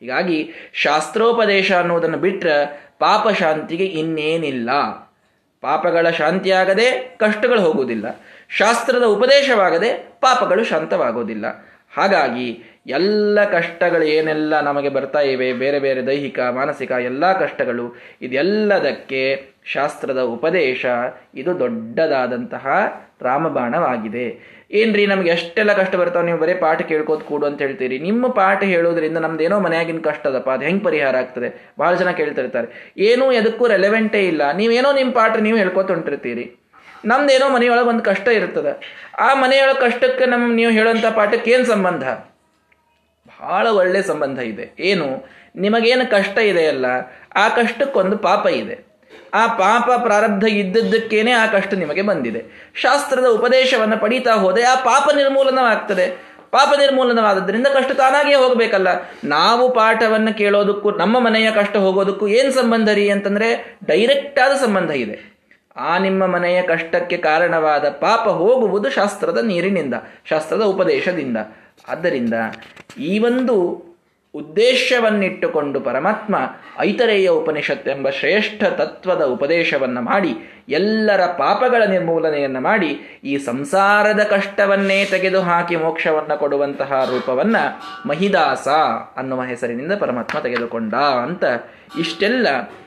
ಹೀಗಾಗಿ 0.00 0.52
ಶಾಸ್ತ್ರೋಪದೇಶ 0.72 1.72
ಅನ್ನೋದನ್ನು 1.72 2.18
ಬಿಟ್ಟರೆ 2.18 2.86
ಪಾಪ 2.98 3.28
ಶಾಂತಿಗೆ 3.28 3.84
ಇನ್ನೇನಿಲ್ಲ. 3.84 4.70
ಪಾಪಗಳ 5.60 6.10
ಶಾಂತಿಯಾಗದೆ 6.10 7.16
ಕಷ್ಟಗಳು 7.18 7.60
ಹೋಗುವುದಿಲ್ಲ. 7.60 8.20
ಶಾಸ್ತ್ರದ 8.48 9.02
ಉಪದೇಶವಾಗದೆ 9.02 9.88
ಪಾಪಗಳು 10.20 10.64
ಶಾಂತವಾಗೋದಿಲ್ಲ. 10.64 11.46
ಹಾಗಾಗಿ 11.96 12.64
ಎಲ್ಲ 12.86 13.44
ಕಷ್ಟಗಳು 13.44 14.02
ಏನೆಲ್ಲ 14.02 14.60
ನಮಗೆ 14.60 14.88
ಬರ್ತಾ 14.88 15.20
ಇವೆ, 15.20 15.52
ಬೇರೆ 15.52 15.78
ಬೇರೆ 15.78 16.06
ದೈಹಿಕ, 16.06 16.40
ಮಾನಸಿಕ 16.40 16.90
ಎಲ್ಲ 16.90 17.32
ಕಷ್ಟಗಳು, 17.32 17.96
ಇದೆಲ್ಲದಕ್ಕೆ 18.22 19.42
ಶಾಸ್ತ್ರದ 19.64 20.20
ಉಪದೇಶ 20.20 20.86
ಇದು 21.34 21.58
ದೊಡ್ಡದಾದಂತಹ 21.58 22.66
ರಾಮಬಾಣವಾಗಿದೆ. 23.22 24.56
ಏನ್ರಿ 24.70 25.06
ನಮ್ಗೆ 25.06 25.30
ಎಷ್ಟೆಲ್ಲ 25.30 25.72
ಕಷ್ಟ 25.72 25.96
ಬರ್ತಾವ, 25.96 26.22
ನೀವು 26.22 26.38
ಬರೀ 26.38 26.54
ಪಾಠ 26.54 26.82
ಕೇಳ್ಕೋತ 26.82 27.22
ಕೂಡು 27.22 27.46
ಅಂತ 27.46 27.62
ಹೇಳ್ತೀರಿ. 27.62 27.98
ನಿಮ್ಮ 27.98 28.28
ಪಾಠ 28.28 28.62
ಹೇಳೋದ್ರಿಂದ 28.62 29.18
ನಮ್ದೇನೋ 29.18 29.60
ಮನೆಯಾಗಿನ 29.60 29.98
ಕಷ್ಟ 29.98 30.26
ಅದಪ್ಪ 30.26 30.50
ಅದು 30.50 30.64
ಹೆಂಗೆ 30.64 30.84
ಪರಿಹಾರ 30.84 31.16
ಆಗ್ತದೆ? 31.16 31.72
ಬಹಳ 31.78 31.94
ಜನ 31.94 32.10
ಕೇಳ್ತಿರ್ತಾರೆ. 32.10 32.94
ಏನೂ 32.98 33.32
ಎದಕ್ಕೂ 33.32 33.66
ರೆಲೆವೆಂಟೇ 33.66 34.26
ಇಲ್ಲ. 34.26 34.52
ನೀವೇನೋ 34.52 34.92
ನಿಮ್ಮ 34.92 35.12
ಪಾಠ 35.12 35.36
ನೀವು 35.36 35.56
ಹೇಳ್ಕೊತ 35.56 35.90
ಹೊಂಟಿರ್ತೀರಿ. 35.90 36.56
ನಮ್ದೇನೋ 37.04 37.48
ಮನೆಯೊಳಗೆ 37.48 37.88
ಒಂದು 37.88 38.02
ಕಷ್ಟ 38.02 38.28
ಇರ್ತದೆ. 38.28 39.04
ಆ 39.18 39.34
ಮನೆಯೊಳಗೆ 39.34 39.80
ಕಷ್ಟಕ್ಕೆ 39.80 40.26
ನಮ್ಮ 40.26 40.54
ನೀವು 40.54 40.70
ಹೇಳೋಂಥ 40.70 41.06
ಪಾಠಕ್ಕೆ 41.06 41.50
ಏನು 41.50 41.64
ಸಂಬಂಧ? 41.64 42.35
ಬಹಳ 43.42 43.68
ಒಳ್ಳೆ 43.68 44.02
ಸಂಬಂಧ 44.02 44.38
ಇದೆ. 44.38 44.70
ಏನು? 44.78 45.26
ನಿಮಗೇನು 45.56 46.10
ಕಷ್ಟ 46.10 46.38
ಇದೆಯಲ್ಲ 46.38 46.86
ಆ 47.36 47.48
ಕಷ್ಟಕ್ಕೊಂದು 47.48 48.18
ಪಾಪ 48.18 48.46
ಇದೆ. 48.46 48.86
ಆ 49.34 49.46
ಪಾಪ 49.46 49.90
ಪ್ರಾರಬ್ಧ 50.02 50.44
ಇದ್ದದ್ದಕ್ಕೇನೆ 50.44 51.32
ಆ 51.32 51.46
ಕಷ್ಟ 51.46 51.74
ನಿಮಗೆ 51.74 52.02
ಬಂದಿದೆ. 52.02 52.72
ಶಾಸ್ತ್ರದ 52.74 53.24
ಉಪದೇಶವನ್ನು 53.24 53.98
ಪಡೀತಾ 53.98 54.32
ಹೋದೆ 54.32 54.62
ಆ 54.62 54.74
ಪಾಪ 54.74 55.10
ನಿರ್ಮೂಲನವಾಗ್ತದೆ. 55.16 56.36
ಪಾಪ 56.50 56.74
ನಿರ್ಮೂಲನವಾದದ್ರಿಂದ 56.78 57.66
ಕಷ್ಟ 57.66 57.92
ತಾನಾಗಿಯೇ 57.92 58.36
ಹೋಗಬೇಕಲ್ಲ. 58.36 58.88
ನಾವು 59.24 59.72
ಪಾಠವನ್ನು 59.72 60.38
ಕೇಳೋದಕ್ಕೂ, 60.38 60.90
ನಮ್ಮ 60.90 61.18
ಮನೆಯ 61.18 61.50
ಕಷ್ಟ 61.50 61.76
ಹೋಗೋದಕ್ಕೂ 61.76 62.28
ಏನು 62.28 62.50
ಸಂಬಂಧ 62.50 62.88
ರೀ 62.88 63.08
ಅಂತಂದರೆ 63.08 63.78
ಡೈರೆಕ್ಟ್ 63.86 64.40
ಆದ 64.40 64.56
ಸಂಬಂಧ 64.56 64.90
ಇದೆ. 64.90 65.36
ಆ 65.76 65.98
ನಿಮ್ಮ 65.98 66.26
ಮನೆಯ 66.26 66.62
ಕಷ್ಟಕ್ಕೆ 66.62 67.16
ಕಾರಣವಾದ 67.16 67.88
ಪಾಪ 67.88 68.20
ಹೋಗುವುದು 68.20 68.90
ಶಾಸ್ತ್ರದ 68.90 69.38
ನೀರಿನಿಂದ, 69.44 69.94
ಶಾಸ್ತ್ರದ 70.30 70.62
ಉಪದೇಶದಿಂದ. 70.62 71.36
ಆದ್ದರಿಂದ 71.88 72.34
ಈ 72.98 73.18
ಒಂದು 73.18 73.54
ಉದ್ದೇಶವನ್ನಿಟ್ಟುಕೊಂಡು 74.34 75.80
ಪರಮಾತ್ಮ 75.80 76.36
ಐತರೇಯ 76.78 77.28
ಉಪನಿಷತ್ 77.28 77.88
ಎಂಬ 77.88 78.10
ಶ್ರೇಷ್ಠ 78.10 78.64
ತತ್ವದ 78.64 79.22
ಉಪದೇಶವನ್ನು 79.24 80.00
ಮಾಡಿ, 80.00 80.32
ಎಲ್ಲರ 80.68 81.26
ಪಾಪಗಳ 81.26 81.82
ನಿರ್ಮೂಲನೆಯನ್ನು 81.84 82.60
ಮಾಡಿ, 82.60 83.20
ಈ 83.24 83.38
ಸಂಸಾರದ 83.38 84.20
ಕಷ್ಟವನ್ನೇ 84.20 85.04
ತೆಗೆದುಹಾಕಿ 85.04 85.76
ಮೋಕ್ಷವನ್ನು 85.76 86.38
ಕೊಡುವಂತಹ 86.38 87.04
ರೂಪವನ್ನು 87.04 87.62
ಮಹಿದಾಸ 88.08 88.68
ಅನ್ನುವ 89.16 89.42
ಹೆಸರಿನಿಂದ 89.42 89.92
ಪರಮಾತ್ಮ 89.92 90.40
ತೆಗೆದುಕೊಂಡ 90.40 90.94
ಅಂತ 90.94 91.44
ಇಷ್ಟೆಲ್ಲ 91.98 92.46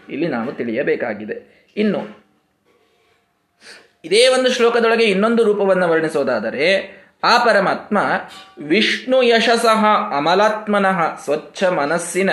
ಇಲ್ಲಿ 0.09 0.27
ನಾವು 0.27 0.51
ತಿಳಿಯಬೇಕಾಗಿದೆ. 0.51 1.67
ಇನ್ನು, 1.77 2.19
ಇದೇ 4.03 4.27
ಒಂದು 4.27 4.51
ಶ್ಲೋಕದೊಳಗೆ 4.53 5.03
ಇನ್ನೊಂದು 5.03 5.43
ರೂಪವನ್ನು 5.43 5.89
ವರ್ಣಿಸೋದಾದರೆ 5.89 6.98
ಆ 7.23 7.37
ಪರಮಾತ್ಮ 7.37 7.97
ವಿಷ್ಣು 8.65 9.23
ಯಶಸಃ 9.23 9.85
ಅಮಲಾತ್ಮನಃ 10.17 11.15
ಸ್ವಚ್ಛ 11.15 11.63
ಮನಸ್ಸಿನ 11.63 12.29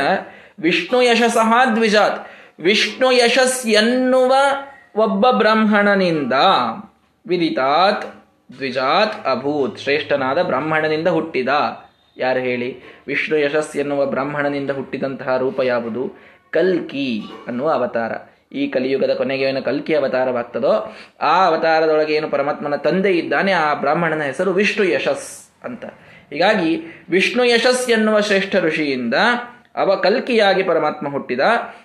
ವಿಷ್ಣು 0.60 1.02
ಯಶಸಃ 1.02 1.74
ದ್ವಿಜಾತ್. 1.74 2.28
ವಿಷ್ಣು 2.60 3.12
ಯಶಸ್ 3.12 3.66
ಎನ್ನುವ 3.66 4.34
ಒಬ್ಬ 4.96 5.30
ಬ್ರಾಹ್ಮಣನಿಂದ 5.30 6.32
ವಿದಿತಾತ್, 7.26 8.06
ದ್ವಿಜಾತ್, 8.56 9.26
ಅಭೂತ್, 9.26 9.78
ಶ್ರೇಷ್ಠನಾದ 9.78 10.42
ಬ್ರಾಹ್ಮಣನಿಂದ 10.42 11.08
ಹುಟ್ಟಿದ. 11.08 11.48
ಯಾರು 12.16 12.40
ಹೇಳಿ? 12.40 12.80
ವಿಷ್ಣು 13.06 13.38
ಯಶಸ್ 13.38 13.76
ಎನ್ನುವ 13.76 14.06
ಬ್ರಾಹ್ಮಣನಿಂದ 14.06 14.70
ಹುಟ್ಟಿದಂತಹ 14.70 15.36
ರೂಪ 15.36 15.60
ಯಾವುದು? 15.60 16.18
ಕಲ್ಕಿ 16.50 17.22
ಅನ್ನುವ 17.46 17.70
ಅವತಾರ. 17.70 18.12
ಈ 18.52 18.70
ಕಲಿಯುಗದ 18.70 19.14
ಕೊನೆಗೆ 19.14 19.44
ಏನು 19.44 19.62
ಕಲ್ಕಿ 19.62 19.94
ಅವತಾರವಾಗ್ತದೋ, 19.94 20.96
ಆ 21.20 21.44
ಅವತಾರದೊಳಗೆ 21.46 22.14
ಏನು 22.14 22.28
ಪರಮಾತ್ಮನ 22.28 22.76
ತಂದೆ 22.76 23.12
ಇದ್ದಾನೆ, 23.12 23.52
ಆ 23.52 23.74
ಬ್ರಾಹ್ಮಣನ 23.74 24.22
ಹೆಸರು 24.22 24.52
ವಿಷ್ಣು 24.52 24.84
ಯಶಸ್ 24.84 25.54
ಅಂತ. 25.64 25.84
ಹೀಗಾಗಿ 26.30 26.80
ವಿಷ್ಣು 27.10 27.44
ಯಶಸ್ 27.44 27.90
ಎನ್ನುವ 27.90 28.20
ಶ್ರೇಷ್ಠ 28.20 28.56
ಋಷಿಯಿಂದ 28.56 29.14
ಅವ 29.74 29.96
ಕಲ್ಕಿಯಾಗಿ 29.96 30.62
ಪರಮಾತ್ಮ 30.62 31.10
ಹುಟ್ಟಿದ 31.10 31.40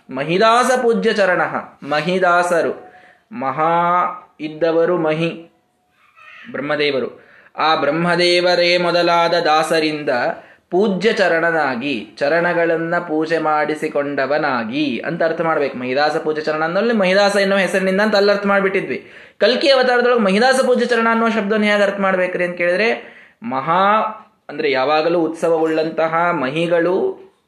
ಮಹಿದಾಸ 0.10 0.72
ಪೂಜ್ಯ 0.82 1.14
ಚರಣ, 1.14 1.42
ಮಹಿದಾಸರು. 1.84 2.92
ಮಹಾ 3.32 3.74
ಇದ್ದವರು 4.40 4.98
ಮಹಿ, 4.98 5.52
ಬ್ರಹ್ಮದೇವರು. 6.52 7.32
ಆ 7.56 7.76
ಬ್ರಹ್ಮದೇವರೇ 7.76 8.78
ಮೊದಲಾದ 8.78 9.34
ದಾಸರಿಂದ 9.34 10.10
ಪೂಜ್ಯ 10.72 11.14
ಚರಣನಾಗಿ 11.14 12.08
ಚರಣಗಳನ್ನು 12.18 13.08
ಪೂಜೆ 13.08 13.38
ಮಾಡಿಸಿಕೊಂಡವನಾಗಿ 13.38 15.00
ಅಂತ 15.00 15.24
ಅರ್ಥ 15.24 15.42
ಮಾಡ್ಬೇಕು. 15.42 15.78
ಮಹಿದಾಸ 15.78 16.18
ಪೂಜೆ 16.18 16.42
ಚರಣ 16.42 16.64
ಅನ್ನೋಲ್ಲಿ 16.64 16.94
ಮಹಿದಾಸ 16.94 17.36
ಎನ್ನುವ 17.36 17.60
ಹೆಸರಿನಿಂದ 17.60 18.02
ಅಂತ 18.02 18.16
ಅಲ್ಲಿ 18.16 18.32
ಅರ್ಥ 18.32 18.46
ಮಾಡಿಬಿಟ್ಟಿದ್ವಿ. 18.46 19.12
ಕಲ್ಕಿ 19.38 19.70
ಅವತಾರದೊಳಗೆ 19.70 20.20
ಮಹಿದಾಸ 20.20 20.62
ಪೂಜೆ 20.66 20.86
ಚರಣ 20.86 21.08
ಅನ್ನುವ 21.12 21.30
ಶಬ್ದವನ್ನು 21.30 21.68
ಹೇಗೆ 21.68 21.84
ಅರ್ಥ 21.84 22.00
ಮಾಡ್ಬೇಕ್ರಿ 22.00 22.44
ಅಂತ 22.44 22.58
ಕೇಳಿದ್ರೆ, 22.58 22.90
ಮಹಾ 23.44 23.84
ಅಂದ್ರೆ 24.50 24.72
ಯಾವಾಗಲೂ 24.72 25.20
ಉತ್ಸವವುಳ್ಳಂತಹ 25.20 26.32
ಮಹಿಗಳು, 26.32 26.96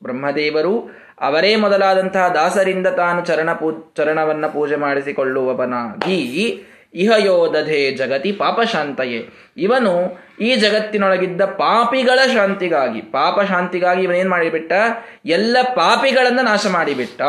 ಬ್ರಹ್ಮದೇವರು, 0.04 1.04
ಅವರೇ 1.22 1.56
ಮೊದಲಾದಂತಹ 1.56 2.28
ದಾಸರಿಂದ 2.28 2.88
ತಾನು 2.88 3.26
ಚರಣ 3.26 3.54
ಪೂ, 3.54 3.94
ಚರಣವನ್ನು 3.98 4.54
ಪೂಜೆ 4.54 4.76
ಮಾಡಿಸಿಕೊಳ್ಳುವವನಾಗಿ 4.76 6.64
ಇಹಯೋ 6.94 7.54
ದಧೇ 7.54 7.92
ಜಗತಿ 7.92 8.32
ಪಾಪಶಾಂತಯೇ. 8.32 9.30
ಇವನು 9.58 10.18
ಈ 10.40 10.56
ಜಗತ್ತಿನೊಳಗಿದ್ದ 10.56 11.42
ಪಾಪಿಗಳ 11.42 12.20
ಶಾಂತಿಗಾಗಿ 12.34 13.02
ಪಾಪ 13.02 13.40
ಶಾಂತಿಗಾಗಿ 13.42 14.04
ಇವನೇನ್ 14.04 14.30
ಮಾಡಿಬಿಟ್ಟ? 14.30 14.74
ಎಲ್ಲ 15.26 15.58
ಪಾಪಿಗಳನ್ನ 15.74 16.40
ನಾಶ 16.42 16.68
ಮಾಡಿಬಿಟ್ಟ. 16.68 17.22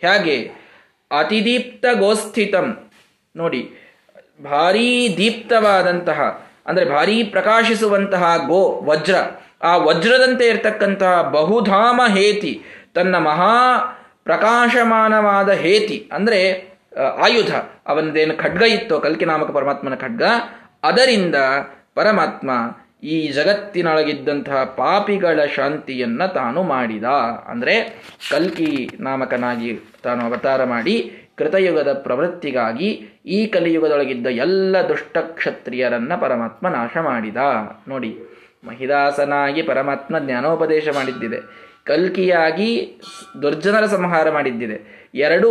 ಹೇಗೆ? 0.00 0.62
ಅತಿದೀಪ್ತ 1.10 1.86
ಗೋಸ್ಥಿತಂ 1.98 2.90
ನೋಡಿ, 3.36 3.70
ಭಾರೀ 4.44 5.16
ದೀಪ್ತವಾದಂತಹ, 5.16 6.20
ಅಂದ್ರೆ 6.66 6.84
ಭಾರೀ 6.84 7.24
ಪ್ರಕಾಶಿಸುವಂತಹ 7.24 8.36
ಗೋ, 8.36 8.80
ವಜ್ರ. 8.84 9.14
ಆ 9.62 9.76
ವಜ್ರದಂತೆ 9.76 10.46
ಇರತಕ್ಕಂತಹ 10.46 11.22
ಬಹುಧಾಮ 11.22 12.00
ಹೇತಿ, 12.08 12.62
ತನ್ನ 12.94 13.16
ಮಹಾ 13.18 13.56
ಪ್ರಕಾಶಮಾನವಾದ 14.24 15.50
ಹೇತಿ, 15.50 16.10
ಅಂದ್ರೆ 16.12 16.71
ಆಯುಧ. 16.98 17.54
ಅವನದೇನು 17.86 18.36
ಖಡ್ಗ 18.36 18.62
ಇತ್ತೋ, 18.62 19.00
ಕಲ್ಕಿ 19.00 19.24
ನಾಮಕ 19.24 19.50
ಪರಮಾತ್ಮನ 19.50 19.94
ಖಡ್ಗ. 19.94 20.22
ಅದರಿಂದ 20.82 21.34
ಪರಮಾತ್ಮ 21.94 22.50
ಈ 23.02 23.32
ಜಗತ್ತಿನೊಳಗಿದ್ದಂತಹ 23.32 24.64
ಪಾಪಿಗಳ 24.64 25.40
ಶಾಂತಿಯನ್ನ 25.54 26.26
ತಾನು 26.26 26.62
ಮಾಡಿದ. 26.62 27.04
ಅಂದ್ರೆ 27.48 28.04
ಕಲ್ಕಿ 28.30 28.90
ನಾಮಕನಾಗಿ 29.00 29.80
ತಾನು 30.02 30.24
ಅವತಾರ 30.24 30.64
ಮಾಡಿ 30.64 31.12
ಕೃತಯುಗದ 31.38 31.92
ಪ್ರವೃತ್ತಿಗಾಗಿ 31.92 33.08
ಈ 33.26 33.46
ಕಲಿಯುಗದೊಳಗಿದ್ದ 33.46 34.26
ಎಲ್ಲ 34.26 34.76
ದುಷ್ಟ 34.88 35.18
ಕ್ಷತ್ರಿಯರನ್ನ 35.18 36.14
ಪರಮಾತ್ಮ 36.14 36.68
ನಾಶ 36.68 36.96
ಮಾಡಿದ. 37.00 37.36
ನೋಡಿ, 37.88 38.18
ಮಹಿದಾಸನಾಗಿ 38.64 39.62
ಪರಮಾತ್ಮ 39.62 40.18
ಜ್ಞಾನೋಪದೇಶ 40.18 40.88
ಮಾಡಿದ್ದಿದೆ. 40.94 41.38
ಕಲ್ಕಿಯಾಗಿ 41.84 43.00
ದುರ್ಜನರ 43.42 43.86
ಸಂಹಾರ 43.86 44.30
ಮಾಡಿದ್ದಿದೆ. 44.30 45.08
ಎರಡೂ 45.14 45.50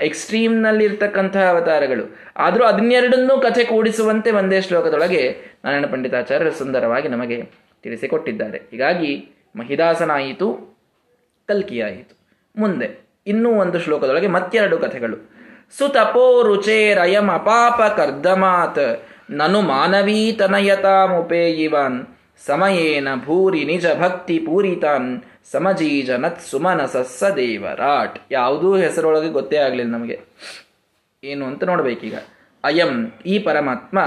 ಎಕ್ಸ್ಟ್ರೀಮ್ನಲ್ಲಿರ್ತಕ್ಕಂತಹ 0.00 1.48
ಅವತಾರಗಳು. 1.48 2.16
ಆದರೂ 2.36 2.64
ಅದನ್ನೆರಡನ್ನೂ 2.64 3.38
ಕಥೆ 3.38 3.64
ಕೂಡಿಸುವಂತೆ 3.64 4.30
ಒಂದೇ 4.30 4.60
ಶ್ಲೋಕದೊಳಗೆ 4.60 5.36
ನಾರಾಯಣ 5.64 5.86
ಪಂಡಿತಾಚಾರ್ಯರು 5.86 6.52
ಸುಂದರವಾಗಿ 6.52 7.08
ನಮಗೆ 7.08 7.50
ತಿಳಿಸಿಕೊಟ್ಟಿದ್ದಾರೆ. 7.82 8.58
ಹೀಗಾಗಿ 8.58 9.28
ಮಹಿದಾಸನಾಯಿತು, 9.56 10.76
ಕಲ್ಕಿಯಾಯಿತು. 11.48 12.26
ಮುಂದೆ 12.56 13.08
ಇನ್ನೂ 13.26 13.50
ಒಂದು 13.50 13.78
ಶ್ಲೋಕದೊಳಗೆ 13.78 14.26
ಮತ್ತೆರಡು 14.26 14.78
ಕಥೆಗಳು. 14.78 15.32
ಸುತಪೋ 15.78 16.42
ರುಚೇರಯಂ 16.42 17.28
ಅಪಾಪ 17.28 18.00
ಕರ್ದಮಾತ್, 18.00 19.04
ನನು 19.30 19.60
ಮಾನವೀತನಯತಾಮುಪೇಯಿವಾನ್ 19.60 22.06
ಸಮಯೇನ 22.46 23.08
ಭೂರಿ 23.24 23.64
ನಿಜ 23.64 23.86
ಭಕ್ತಿ 24.00 24.38
ಪೂರಿತಾನ್ 24.38 25.22
ಸಮಜೀಜನತ್ 25.52 26.40
ಸುಮನಸಸ್ಸ 26.40 27.24
ದೇವರಾಟ್. 27.24 28.18
ಯಾವುದೂ 28.30 28.76
ಹೆಸರೊಳಗೆ 28.76 29.28
ಗೊತ್ತೇ 29.28 29.56
ಆಗಲಿಲ್ಲ 29.56 29.92
ನಮಗೆ. 29.92 30.20
ಏನು 31.24 31.46
ಅಂತ 31.46 31.64
ನೋಡಬೇಕೀಗ. 31.64 32.14
ಅಯಂ 32.64 33.12
ಈ 33.26 33.38
ಪರಮಾತ್ಮ 33.38 34.00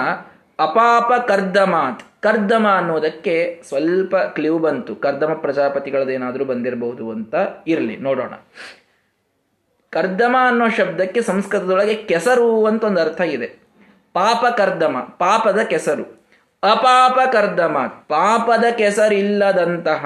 ಅಪಾಪ 0.60 1.22
ಕರ್ದಮಾತ್ 1.28 2.22
ಕರ್ದಮ 2.22 2.68
ಅನ್ನೋದಕ್ಕೆ 2.78 3.62
ಸ್ವಲ್ಪ 3.68 4.16
ಕ್ಲಿವ್ 4.16 4.60
ಬಂತು. 4.60 4.96
ಕರ್ದಮ 4.96 5.34
ಪ್ರಜಾಪತಿಗಳದೇನಾದರೂ 5.34 6.46
ಬಂದಿರಬಹುದು 6.46 7.12
ಅಂತ 7.12 7.36
ಇರಲಿ, 7.68 7.98
ನೋಡೋಣ. 7.98 8.34
ಕರ್ದಮ 9.90 10.36
ಅನ್ನೋ 10.48 10.70
ಶಬ್ದಕ್ಕೆ 10.70 11.22
ಸಂಸ್ಕೃತದೊಳಗೆ 11.22 11.94
ಕೆಸರು 11.94 12.66
ಅಂತ 12.66 12.84
ಒಂದು 12.84 13.02
ಅರ್ಥ 13.02 13.22
ಇದೆ. 13.22 13.48
ಪಾಪ 14.14 14.46
ಕರ್ದಮ 14.58 14.98
ಪಾಪದ 14.98 15.60
ಕೆಸರು. 15.60 16.04
ಅಪಾಪ 16.64 17.30
ಕರ್ದಮ 17.32 17.78
ಪಾಪದ 18.08 18.64
ಕೆಸರಿಲ್ಲದಂತಹ 18.78 20.06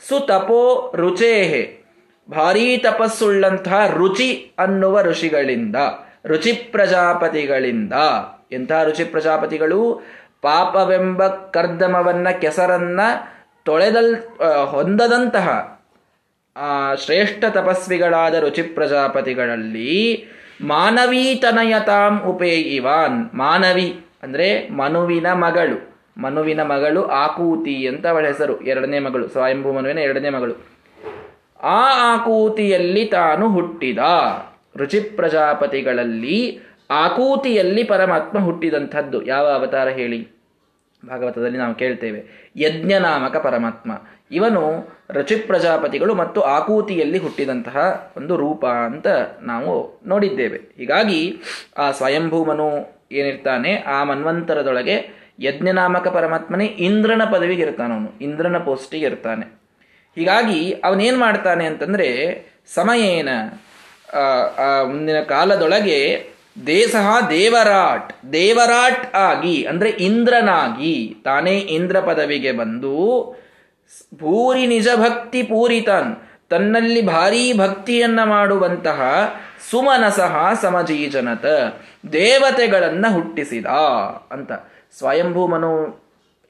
ಸುತಪೋ 0.00 0.92
ರುಚೇಹೆ. 0.96 1.84
ಭಾರೀ 2.30 2.76
ತಪಸ್ಸುಳ್ಳಂತಹ 2.76 3.86
ರುಚಿ 3.96 4.52
ಅನ್ನುವ 4.58 5.02
ಋಷಿಗಳಿಂದ, 5.02 5.76
ರುಚಿ 6.26 6.52
ಪ್ರಜಾಪತಿಗಳಿಂದ. 6.52 7.92
ಎಂತಹ 8.52 8.82
ರುಚಿ 8.82 9.04
ಪ್ರಜಾಪತಿಗಳು? 9.04 10.02
ಪಾಪವೆಂಬ 10.42 11.26
ಕರ್ದಮವನ್ನ 11.26 12.30
ಕೆಸರನ್ನ 12.30 13.00
ತೊಳೆದಲ್ 13.64 14.16
ಹೊಂದದಂತಹ 14.66 15.48
ಶ್ರೇಷ್ಠ 17.04 17.44
ತಪಸ್ವಿಗಳಾದ 17.44 18.34
ರುಚಿ 18.34 18.62
ಪ್ರಜಾಪತಿಗಳಲ್ಲಿ 18.62 19.92
ಮಾನವೀತನಯತಾಂ 20.60 22.22
ಉಪೇಯಿವಾನ್. 22.22 23.30
ಮಾನವಿ 23.34 24.00
ಅಂದ್ರೆ 24.22 24.68
ಮನುವಿನ 24.68 25.26
ಮಗಳು. 25.32 25.93
ಮನುವಿನ 26.18 26.62
ಮಗಳು 26.62 27.04
ಆಕೂತಿ 27.04 27.86
ಅಂತ 27.86 28.06
ಅವಳ 28.06 28.26
ಹೆಸರು. 28.26 28.60
ಎರಡನೇ 28.60 28.98
ಮಗಳು, 28.98 29.28
ಸ್ವಯಂಭೂ 29.28 29.72
ಮನುವಿನ 29.72 29.98
ಎರಡನೇ 29.98 30.30
ಮಗಳು. 30.30 30.54
ಆ 31.62 32.14
ಆಕೂತಿಯಲ್ಲಿ 32.14 33.04
ತಾನು 33.04 33.48
ಹುಟ್ಟಿದ. 33.50 33.98
ರುಚಿ 34.76 35.00
ಪ್ರಜಾಪತಿಗಳಲ್ಲಿ 35.00 36.60
ಆಕೂತಿಯಲ್ಲಿ 36.90 37.84
ಪರಮಾತ್ಮ 37.84 38.38
ಹುಟ್ಟಿದಂಥದ್ದು. 38.38 39.26
ಯಾವ 39.26 39.46
ಅವತಾರ 39.46 39.88
ಹೇಳಿ? 39.88 40.28
ಭಾಗವತದಲ್ಲಿ 41.08 41.58
ನಾವು 41.58 41.74
ಕೇಳ್ತೇವೆ. 41.74 42.50
ಯಜ್ಞನಾಮಕ 42.56 43.36
ಪರಮಾತ್ಮ. 43.36 43.92
ಇವನು 44.30 44.88
ರುಚಿ 45.12 45.36
ಪ್ರಜಾಪತಿಗಳು 45.36 46.14
ಮತ್ತು 46.14 46.40
ಆಕೂತಿಯಲ್ಲಿ 46.40 47.18
ಹುಟ್ಟಿದಂತಹ 47.18 48.12
ಒಂದು 48.16 48.36
ರೂಪ 48.36 48.66
ಅಂತ 48.66 49.06
ನಾವು 49.42 50.00
ನೋಡಿದ್ದೇವೆ. 50.06 50.60
ಹೀಗಾಗಿ 50.76 51.36
ಆ 51.78 51.90
ಸ್ವಯಂಭೂಮನು 51.90 52.94
ಏನಿರ್ತಾನೆ, 53.12 53.76
ಆ 53.76 54.04
ಮನ್ವಂತರದೊಳಗೆ 54.04 55.23
ಯಜ್ಞನಾಮಕ 55.38 56.08
ಪರಮಾತ್ಮನೇ 56.08 56.66
ಇಂದ್ರನ 56.86 57.22
ಪದವಿಗೆ 57.32 57.62
ಇರ್ತಾನೆ 57.62 57.92
ಅವನು. 57.94 58.10
ಇಂದ್ರನ 58.20 58.58
ಪೋಸ್ಟಿಗೆ 58.58 59.06
ಇರ್ತಾನೆ 59.06 59.46
ಹೀಗಾಗಿ 60.16 60.60
ಅವನೇನು 60.84 61.18
ಮಾಡ್ತಾನೆ 61.18 61.64
ಅಂತಂದರೆ 61.66 62.08
ಸಮಯೇನ 62.74 63.30
ಮುಂದಿನ 64.90 65.20
ಕಾಲದೊಳಗೆ 65.32 65.98
ದೇಸಹ 66.66 67.06
ದೇವರಾಟ್ 67.30 68.10
ದೇವರಾಟ್ 68.32 69.04
ಆಗಿ, 69.28 69.56
ಅಂದರೆ 69.66 69.90
ಇಂದ್ರನಾಗಿ 70.08 70.94
ತಾನೇ 71.24 71.54
ಇಂದ್ರ 71.76 71.96
ಪದವಿಗೆ 72.00 72.52
ಬಂದು 72.52 72.92
ಪೂರಿ 74.20 74.64
ನಿಜ 74.66 74.88
ಭಕ್ತಿ 74.96 75.40
ಪೂರಿತನ್, 75.42 76.12
ತನ್ನಲ್ಲಿ 76.50 77.02
ಭಾರೀ 77.06 77.42
ಭಕ್ತಿಯನ್ನ 77.58 78.20
ಮಾಡುವಂತಹ 78.24 79.00
ಸುಮನಸಹ 79.70 80.36
ಸಮಜೀಜನತ, 80.62 81.46
ದೇವತೆಗಳನ್ನ 82.12 83.06
ಹುಟ್ಟಿಸಿದ 83.16 83.66
ಅಂತ. 84.36 84.52
ಸ್ವಯಂಭೂ 84.98 85.46
ಮನು 85.46 85.70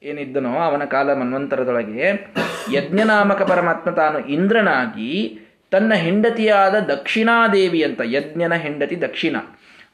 ಏನಿದ್ದನೋ 0.03 0.57
ಅವನ 0.59 0.85
ಕಾಲ 0.85 1.13
ಮನ್ವಂತರದೊಳಗೆ 1.13 2.31
ಯಜ್ಞನಾಮಕ 2.73 3.41
ಪರಮಾತ್ಮ 3.41 3.91
ತಾನು 3.91 4.19
ಇಂದ್ರನಾಗಿ 4.19 5.39
ತನ್ನ 5.71 5.93
ಹೆಂಡತಿಯಾದ 5.93 6.75
ದಕ್ಷಿಣಾದೇವಿ 6.79 7.83
ಅಂತ, 7.83 8.01
ಯಜ್ಞನ 8.05 8.53
ಹೆಂಡತಿ 8.53 9.01
ದಕ್ಷಿಣ. 9.01 9.35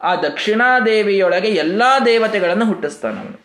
ಆ 0.01 0.15
ದಕ್ಷಿಣಾದೇವಿಯೊಳಗೆ 0.15 1.47
ಎಲ್ಲ 1.47 1.83
ದೇವತೆಗಳನ್ನು 2.05 2.65
ಹುಟ್ಟಿಸ್ತಾನ 2.65 3.17
ಅವನು. 3.17 3.39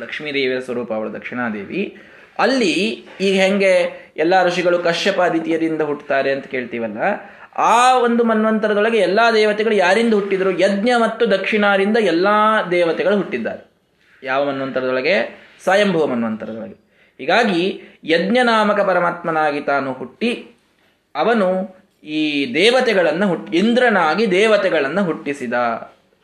ಲಕ್ಷ್ಮೀದೇವಿಯ 0.00 0.60
ಸ್ವರೂಪ 0.60 0.92
ಅವಳು 0.92 1.12
ದಕ್ಷಿಣಾದೇವಿ. 1.12 1.98
ಅಲ್ಲಿ 2.38 2.72
ಈಗ 3.20 3.40
ಹೆಂಗೆ 3.40 3.72
ಎಲ್ಲ 4.16 4.46
ಋಷಿಗಳು 4.46 4.78
ಕಶ್ಯಪ 4.78 5.20
ಅದಿತಿಯರಿಂದ 5.20 5.80
ಹುಟ್ಟುತ್ತಾರೆ 5.80 6.32
ಅಂತ 6.32 6.46
ಕೇಳ್ತೀವಲ್ಲ, 6.46 6.98
ಆ 7.56 7.98
ಒಂದು 7.98 8.24
ಮನ್ವಂತರದೊಳಗೆ 8.24 8.98
ಎಲ್ಲ 8.98 9.20
ದೇವತೆಗಳು 9.34 9.74
ಯಾರಿಂದ 9.74 10.14
ಹುಟ್ಟಿದರು? 10.14 10.50
ಯಜ್ಞ 10.50 10.90
ಮತ್ತು 10.96 11.30
ದಕ್ಷಿಣಾರಿಂದ 11.30 11.96
ಎಲ್ಲ 11.96 12.26
ದೇವತೆಗಳು 12.70 13.16
ಹುಟ್ಟಿದ್ದಾರೆ. 13.16 13.73
ಯಾವ 14.28 14.40
ಮನ್ವಂತರದೊಳಗೆ 14.48 15.14
ಸ್ವಯಂಭುವ 15.64 16.04
ಮನ್ವಂತರದೊಳಗೆ 16.06 16.76
ಹೀಗಾಗಿ 17.20 17.62
ಯಜ್ಞನಾಮಕ 18.04 18.80
ಪರಮಾತ್ಮನಾಗಿ 18.80 19.60
ತಾನು 19.70 19.90
ಹುಟ್ಟಿ, 19.92 20.30
ಅವನು 21.14 21.48
ಈ 22.04 22.22
ದೇವತೆಗಳನ್ನು 22.54 23.26
ಹುಟ್ಟಿ 23.28 23.52
ಇಂದ್ರನಾಗಿ 23.58 24.24
ದೇವತೆಗಳನ್ನು 24.38 25.02
ಹುಟ್ಟಿಸಿದ. 25.04 25.54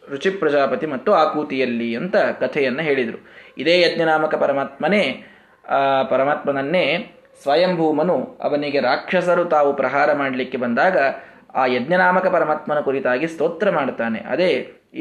ರುಚಿ 0.02 0.30
ಪ್ರಜಾಪತಿ 0.40 0.86
ಮತ್ತು 0.86 1.10
ಆಕೂತಿಯಲ್ಲಿ 1.12 1.88
ಅಂತ 2.00 2.16
ಕಥೆಯನ್ನು 2.42 2.82
ಹೇಳಿದರು. 2.82 3.18
ಇದೇ 3.60 3.74
ಯಜ್ಞನಾಮಕ 3.86 4.34
ಪರಮಾತ್ಮನೇ 4.34 5.02
ಪರಮಾತ್ಮನನ್ನೇ 6.12 6.84
ಸ್ವಯಂಭೂಮನು 7.42 8.16
ಅವನಿಗೆ 8.46 8.80
ರಾಕ್ಷಸರು 8.80 9.44
ತಾವು 9.54 9.70
ಪ್ರಹಾರ 9.76 10.08
ಮಾಡಲಿಕ್ಕೆ 10.12 10.58
ಬಂದಾಗ 10.64 10.96
ಆ 11.60 11.62
ಯಜ್ಞನಾಮಕ 11.76 12.26
ಪರಮಾತ್ಮನ 12.34 12.80
ಕುರಿತಾಗಿ 12.88 13.26
ಸ್ತೋತ್ರ 13.34 13.68
ಮಾಡುತ್ತಾನೆ 13.70 14.20
ಅದೇ 14.32 14.50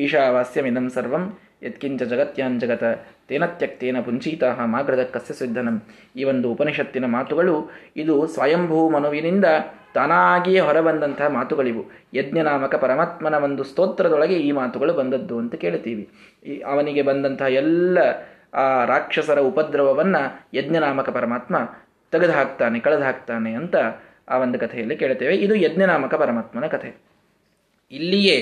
ಈಶಾವಾಸ್ಯಮಿದಂ 0.03 0.85
ಸರ್ವಂ 0.95 1.23
ಯತ್ಕಿಂಚ 1.61 2.01
ಜಗತ್ಯಾಂಜಗತ 2.03 2.83
ತೇನ 3.27 3.45
ತ್ಯಕ್ತೇನ 3.59 3.97
ಪುಂಚೀತಃ 4.01 4.59
ಮಾಗ್ರದ 4.65 5.03
ಕಸ್ಯ 5.13 5.33
ಸಿದ್ಧನಂ 5.33 5.75
ಈ 6.15 6.23
ಒಂದು 6.23 6.47
ಉಪನಿಷತ್ತಿನ 6.51 7.05
ಮಾತುಗಳು, 7.05 7.55
ಇದು 7.97 8.15
ಸ್ವಯಂಭೂ 8.27 8.89
ಮನುವಿನಿಂದ 8.89 9.45
ತಾನಾಗಿಯೇ 9.93 10.59
ಹೊರಬಂದಂತಹ 10.59 11.27
ಮಾತುಗಳಿವು. 11.27 11.83
ಯಜ್ಞನಾಮಕ 12.13 12.75
ಪರಮಾತ್ಮನ 12.75 13.35
ಒಂದು 13.43 13.63
ಸ್ತೋತ್ರದೊಳಗೆ 13.63 14.37
ಈ 14.47 14.51
ಮಾತುಗಳು 14.51 14.93
ಬಂದದ್ದು 14.93 15.37
ಅಂತ 15.37 15.55
ಕೇಳ್ತೀವಿ 15.55 16.03
ಅವನಿಗೆ 16.65 17.01
ಬಂದಂತಹ 17.01 17.49
ಎಲ್ಲ, 17.61 17.97
ಆ 18.53 18.85
ರಾಕ್ಷಸರ 18.85 19.39
ಉಪದ್ರವವನ್ನು 19.39 20.21
ಯಜ್ಞನಾಮಕ 20.57 21.09
ಪರಮಾತ್ಮ 21.09 21.55
ತೆಗೆದು 22.13 22.33
ಹಾಕ್ತಾನೆ 22.33 22.79
ಕಳೆದು 22.79 23.03
ಹಾಕ್ತಾನೆ 23.03 23.51
ಅಂತ 23.53 23.75
ಆ 24.29 24.37
ಒಂದು 24.37 24.57
ಕಥೆಯಲ್ಲಿ 24.59 24.95
ಕೇಳ್ತೇವೆ 24.97 25.35
ಇದು 25.35 25.55
ಯಜ್ಞನಾಮಕ 25.55 26.15
ಪರಮಾತ್ಮನ 26.15 26.67
ಕಥೆ. 26.67 26.89
ಇಲ್ಲಿಯೇ 27.91 28.39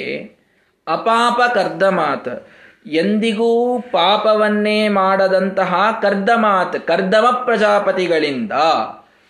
ಅಪಾಪ 0.88 1.40
ಕರ್ದಮಾತ್ 1.54 2.32
ಎಂದಿಗೂ 2.92 3.80
ಪಾಪವನ್ನೇ 3.80 4.88
ಮಾಡದಂತಹ 4.88 6.00
ಕರ್ದಮಾತ್, 6.02 6.88
ಕರ್ದಮ 6.88 7.42
ಪ್ರಜಾಪತಿಗಳಿಂದ 7.46 8.52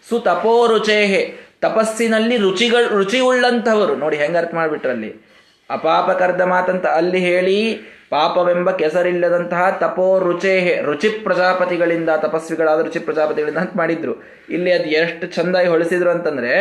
ಸುತಪೋರುಚೇಹೆ 0.10 1.34
ತಪಸ್ಸಿನಲ್ಲಿ 1.62 2.38
ರುಚಿಗಳು 2.38 2.98
ರುಚಿ 2.98 3.20
ಉಳ್ಳಂಥವರು 3.20 3.96
ನೋಡಿ 3.96 4.18
ಹೆಂಗೆ 4.18 4.38
ಅರ್ಥ 4.38 4.56
ಮಾಡಿಬಿಟ್ರಲ್ಲಿ. 4.56 5.28
ಅಪಾಪ 5.70 6.12
ಕರ್ದಮಾತ್ 6.12 6.86
ಅಲ್ಲಿ 6.86 7.20
ಹೇಳಿ 7.20 7.74
ಪಾಪವೆಂಬ 8.10 8.72
ಕೆಸರಿಲ್ಲದಂತಹ 8.72 9.70
ತಪೋ 9.70 10.20
ರುಚೇಹೆ 10.20 10.82
ರುಚಿ 10.82 11.10
ಪ್ರಜಾಪತಿಗಳಿಂದ, 11.10 12.10
ತಪಸ್ವಿಗಳಾದ 12.10 12.80
ರುಚಿ 12.82 13.00
ಪ್ರಜಾಪತಿಗಳಿಂದ 13.00 13.58
ಅಂತ 13.58 13.72
ಮಾಡಿದ್ರು. 13.78 14.24
ಇಲ್ಲಿ 14.50 14.72
ಅದು 14.72 14.84
ಎಷ್ಟು 14.84 15.28
ಚಂದಾಗಿ 15.28 15.68
ಹೊಳಿಸಿದ್ರು 15.68 16.10
ಅಂತಂದ್ರೆ 16.10 16.54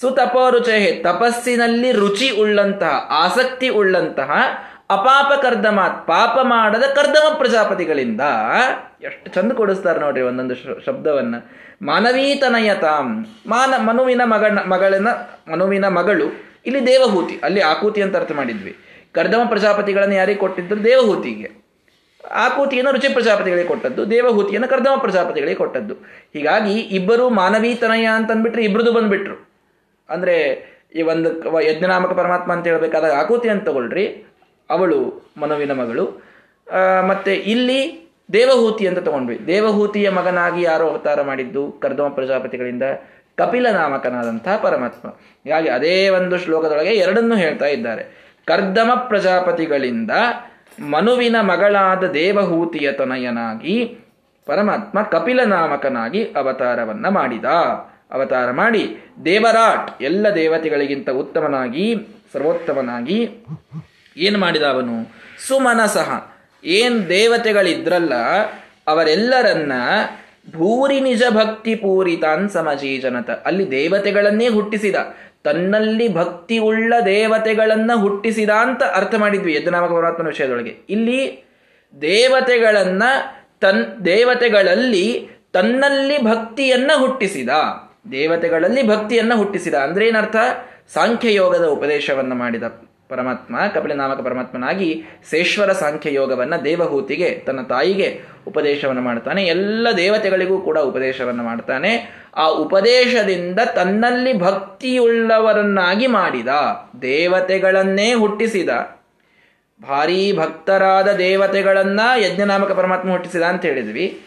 ಸುತಪೋ 0.00 0.50
ರುಚೇಹೆ 0.50 0.92
ತಪಸ್ಸಿನಲ್ಲಿ 0.92 1.92
ರುಚಿ 1.92 2.30
ಉಳ್ಳಂತಹ 2.30 3.06
ಆಸಕ್ತಿ 3.10 3.68
ಉಳ್ಳಂತಹ 3.68 4.30
ಅಪಾಪ 4.90 5.30
ಕರ್ದಮಾತ್, 5.42 6.06
ಪಾಪ 6.06 6.38
ಮಾಡದ 6.42 6.84
ಕರ್ದಮ 6.94 7.26
ಪ್ರಜಾಪತಿಗಳಿಂದ 7.38 8.22
ಎಷ್ಟು 9.02 9.28
ಚಂದ 9.30 9.52
ಕೊಡಿಸ್ತಾರೆ 9.52 10.00
ನೋಡ್ರಿ 10.00 10.22
ಒಂದೊಂದು 10.22 10.54
ಶಬ್ದವನ್ನ. 10.86 11.34
ಮಾನವೀತನಯತಾಂ, 11.82 13.08
ಮಾನ, 13.46 13.74
ಮನುವಿನ 13.78 14.22
ಮಗ 14.24 14.44
ಮಗಳನ್ನ, 14.66 15.10
ಮನುವಿನ 15.52 15.88
ಮಗಳು, 15.88 16.26
ಇಲ್ಲಿ 16.66 16.80
ದೇವಹೂತಿ, 16.86 17.34
ಅಲ್ಲಿ 17.44 17.60
ಆಕೂತಿ 17.60 18.02
ಅಂತ 18.02 18.16
ಅರ್ಥ 18.16 18.32
ಮಾಡಿದ್ವಿ. 18.32 18.72
ಕರ್ದಮ 19.12 19.42
ಪ್ರಜಾಪತಿಗಳನ್ನು 19.48 20.14
ಯಾರಿಗೆ 20.14 20.40
ಕೊಟ್ಟಿದ್ರು 20.40 20.84
ದೇವಹೂತಿಗೆ. 20.84 21.50
ಆಕೂತಿಯನ್ನು 22.46 22.90
ರುಚಿ 22.92 23.08
ಪ್ರಜಾಪತಿಗಳಿಗೆ 23.12 23.68
ಕೊಟ್ಟದ್ದು, 23.68 24.10
ದೇವಹೂತಿಯನ್ನು 24.10 24.68
ಕರ್ದಮ 24.68 24.94
ಪ್ರಜಾಪತಿಗಳಿಗೆ 24.96 25.58
ಕೊಟ್ಟದ್ದು. 25.62 25.94
ಹೀಗಾಗಿ 26.34 26.74
ಇಬ್ಬರು 26.98 27.26
ಮಾನವೀತನಯ 27.40 28.06
ಅಂತ 28.18 28.30
ಅಂದ್ಬಿಟ್ರೆ 28.30 28.64
ಇಬ್ಬರದು 28.64 28.92
ಬಂದ್ಬಿಟ್ರು. 28.92 29.36
ಅಂದರೆ 30.08 30.36
ಈ 30.98 31.02
ಒಂದು 31.02 31.28
ಯಜ್ಞನಾಮಕ 31.60 32.12
ಪರಮಾತ್ಮ 32.12 32.50
ಅಂತ 32.52 32.66
ಹೇಳ್ಬೇಕಾದಾಗ 32.66 33.12
ಆಕೂತಿ 33.12 33.48
ಅಂತ 33.48 33.64
ತಗೊಳ್ರಿ 33.64 34.04
ಅವಳು, 34.70 35.32
ಮನುವಿನ 35.40 35.72
ಮಗಳು. 35.72 36.04
ಮತ್ತೆ 37.08 37.34
ಇಲ್ಲಿ 37.34 37.80
ದೇವಹೂತಿ 38.32 38.86
ಅಂತ 38.86 38.98
ತಗೊಂಡ್ವಿ. 38.98 39.46
ದೇವಹೂತಿಯ 39.46 40.10
ಮಗನಾಗಿ 40.10 40.62
ಯಾರು 40.62 40.90
ಅವತಾರ 40.90 41.22
ಮಾಡಿದ್ದು? 41.22 41.72
ಕರ್ದಮ 41.72 42.08
ಪ್ರಜಾಪತಿಗಳಿಂದ 42.08 42.82
ಕಪಿಲ 43.36 43.66
ನಾಮಕನಾದಂತಹ 43.70 44.56
ಪರಮಾತ್ಮ. 44.56 45.08
ಹೀಗಾಗಿ 45.08 45.68
ಅದೇ 45.68 46.08
ಒಂದು 46.08 46.38
ಶ್ಲೋಕದೊಳಗೆ 46.38 46.90
ಎರಡನ್ನೂ 46.90 47.36
ಹೇಳ್ತಾ 47.36 47.66
ಇದ್ದಾರೆ. 47.66 48.04
ಕರ್ದಮ 48.46 48.90
ಪ್ರಜಾಪತಿಗಳಿಂದ 49.08 50.10
ಮನುವಿನ 50.90 51.36
ಮಗಳಾದ 51.40 52.04
ದೇವಹೂತಿಯ 52.04 52.92
ತನಯನಾಗಿ 52.92 53.98
ಪರಮಾತ್ಮ 54.46 55.02
ಕಪಿಲ 55.02 55.40
ನಾಮಕನಾಗಿ 55.44 56.24
ಅವತಾರವನ್ನ 56.24 57.08
ಮಾಡಿದ. 57.08 57.44
ಅವತಾರ 58.12 58.50
ಮಾಡಿ 58.50 58.84
ದೇವರಾಟ್, 59.24 60.02
ಎಲ್ಲ 60.02 60.26
ದೇವತೆಗಳಿಗಿಂತ 60.34 61.10
ಉತ್ತಮನಾಗಿ, 61.10 61.86
ಸರ್ವೋತ್ತಮನಾಗಿ 62.32 63.18
ಏನು 64.18 64.38
ಮಾಡಿದ 64.38 64.62
ಅವನು 64.62 65.14
ಸುಮನಸಹ 65.48 66.32
ಏನ್ 66.64 67.08
ದೇವತೆಗಳಿದ್ರಲ್ಲ, 67.08 68.12
ಅವರೆಲ್ಲರನ್ನ 68.86 69.72
ಭೂರಿ 70.56 71.00
ನಿಜ 71.00 71.22
ಭಕ್ತಿ 71.30 71.74
ಪೂರಿತಾನ್ 71.74 72.50
ಸಮಜೀಜನತ. 72.50 73.30
ಅಲ್ಲಿ 73.30 73.70
ದೇವತೆಗಳನ್ನೇ 73.70 74.48
ಹುಟ್ಟಿಸಿದ. 74.48 74.96
ತನ್ನಲ್ಲಿ 75.44 76.14
ಭಕ್ತಿ 76.14 76.58
ಉಳ್ಳ 76.58 76.94
ದೇವತೆಗಳನ್ನ 77.04 77.90
ಹುಟ್ಟಿಸಿದ 77.94 78.50
ಅಂತ 78.50 78.82
ಅರ್ಥ 78.82 79.14
ಮಾಡಿದ್ವಿ 79.14 79.54
ಯಜ್ಞನಾಮಕ 79.54 79.90
ಪರಮಾತ್ಮನ 79.90 80.26
ವಿಷಯದೊಳಗೆ. 80.26 80.76
ಇಲ್ಲಿ 80.90 81.44
ದೇವತೆಗಳನ್ನ 82.00 83.02
ತನ್, 83.60 84.04
ದೇವತೆಗಳಲ್ಲಿ 84.04 85.28
ತನ್ನಲ್ಲಿ 85.52 86.22
ಭಕ್ತಿಯನ್ನ 86.22 86.90
ಹುಟ್ಟಿಸಿದ. 86.96 87.48
ದೇವತೆಗಳಲ್ಲಿ 88.12 88.88
ಭಕ್ತಿಯನ್ನ 88.88 89.34
ಹುಟ್ಟಿಸಿದ. 89.34 89.74
ಅಂದ್ರೆ 89.74 90.08
ಏನರ್ಥ? 90.08 90.36
ಸಾಂಖ್ಯಯೋಗದ 90.94 91.64
ಉಪದೇಶವನ್ನ 91.64 92.32
ಮಾಡಿದ. 92.32 92.62
ಪರಮಾತ್ಮ, 93.08 93.66
ಕಪಿಲನಾಮಕ 93.74 94.20
ಪರಮಾತ್ಮನಾಗಿ 94.20 95.04
ಸೇಶ್ವರ 95.30 95.72
ಸಾಂಖ್ಯ 95.72 96.14
ಯೋಗವನ್ನ 96.14 96.56
ದೇವಹೂತಿಗೆ, 96.56 97.42
ತನ್ನ 97.46 97.62
ತಾಯಿಗೆ 97.62 98.20
ಉಪದೇಶವನ್ನು 98.46 99.02
ಮಾಡ್ತಾನೆ. 99.02 99.44
ಎಲ್ಲ 99.44 99.88
ದೇವತೆಗಳಿಗೂ 99.96 100.60
ಕೂಡ 100.60 100.78
ಉಪದೇಶವನ್ನು 100.78 101.42
ಮಾಡ್ತಾನೆ. 101.42 102.14
ಆ 102.36 102.46
ಉಪದೇಶದಿಂದ 102.46 103.60
ತನ್ನಲ್ಲಿ 103.74 104.38
ಭಕ್ತಿಯುಳ್ಳವರನ್ನಾಗಿ 104.38 106.06
ಮಾಡಿದ, 106.06 106.48
ದೇವತೆಗಳನ್ನೇ 107.02 108.14
ಹುಟ್ಟಿಸಿದ, 108.14 108.68
ಭಾರೀ 109.82 110.36
ಭಕ್ತರಾದ 110.36 111.12
ದೇವತೆಗಳನ್ನ 111.12 112.00
ಯಜ್ಞನಾಮಕ 112.16 112.72
ಪರಮಾತ್ಮ 112.72 113.10
ಹುಟ್ಟಿಸಿದ 113.10 113.42
ಅಂತ 113.42 113.64
ಹೇಳಿದ್ವಿ. 113.64 114.20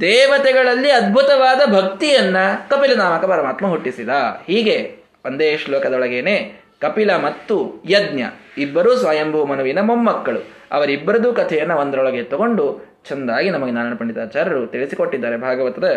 ದೇವತೆಗಳಲ್ಲಿ 0.00 0.90
ಅದ್ಭುತವಾದ 0.90 1.72
ಭಕ್ತಿಯನ್ನ 1.72 2.36
ಕಪಿಲನಾಮಕ 2.70 3.24
ಪರಮಾತ್ಮ 3.24 3.66
ಹುಟ್ಟಿಸಿದ. 3.66 4.08
ಹೀಗೆ 4.46 4.96
ಒಂದೇ 5.26 5.56
ಶ್ಲೋಕದೊಳಗೇನೆ 5.56 6.65
ಕಪಿಲ 6.82 7.10
ಮತ್ತು 7.26 7.56
ಯಜ್ಞ, 7.94 8.22
ಇಬ್ಬರೂ 8.64 8.90
ಸ್ವಯಂಭೂ 9.02 9.40
ಮನುವಿನ 9.50 9.80
ಮೊಮ್ಮಕ್ಕಳು. 9.90 10.40
ಅವರಿಬ್ಬರದೂ 10.76 11.28
ಕಥೆಯನ್ನು 11.32 11.74
ಒಂದರೊಳಗೆ 11.82 12.22
ತಗೊಂಡು 12.32 12.64
ಚೆಂದಾಗಿ 13.08 13.48
ನಮಗೆ 13.54 13.72
ನಾರಾಯಣ 13.76 13.96
ಪಂಡಿತಾಚಾರ್ಯರು 14.00 14.62
ತಿಳಿಸಿಕೊಟ್ಟಿದ್ದಾರೆ. 14.66 15.36
ಭಾಗವತದ 15.46 15.88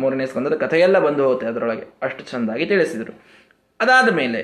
ಮೂರನೇ 0.00 0.26
ಸ್ಕಂದದ 0.30 0.56
ಕಥೆಯೆಲ್ಲ 0.64 0.98
ಬಂದು 1.06 1.22
ಹೋಗುತ್ತೆ 1.24 1.46
ಅದರೊಳಗೆ. 1.46 1.84
ಅಷ್ಟು 2.06 2.22
ಚೆಂದಾಗಿ 2.30 2.64
ತಿಳಿಸಿದರು. 2.72 3.12
ಅದಾದ 3.80 4.08
ಮೇಲೆ 4.20 4.40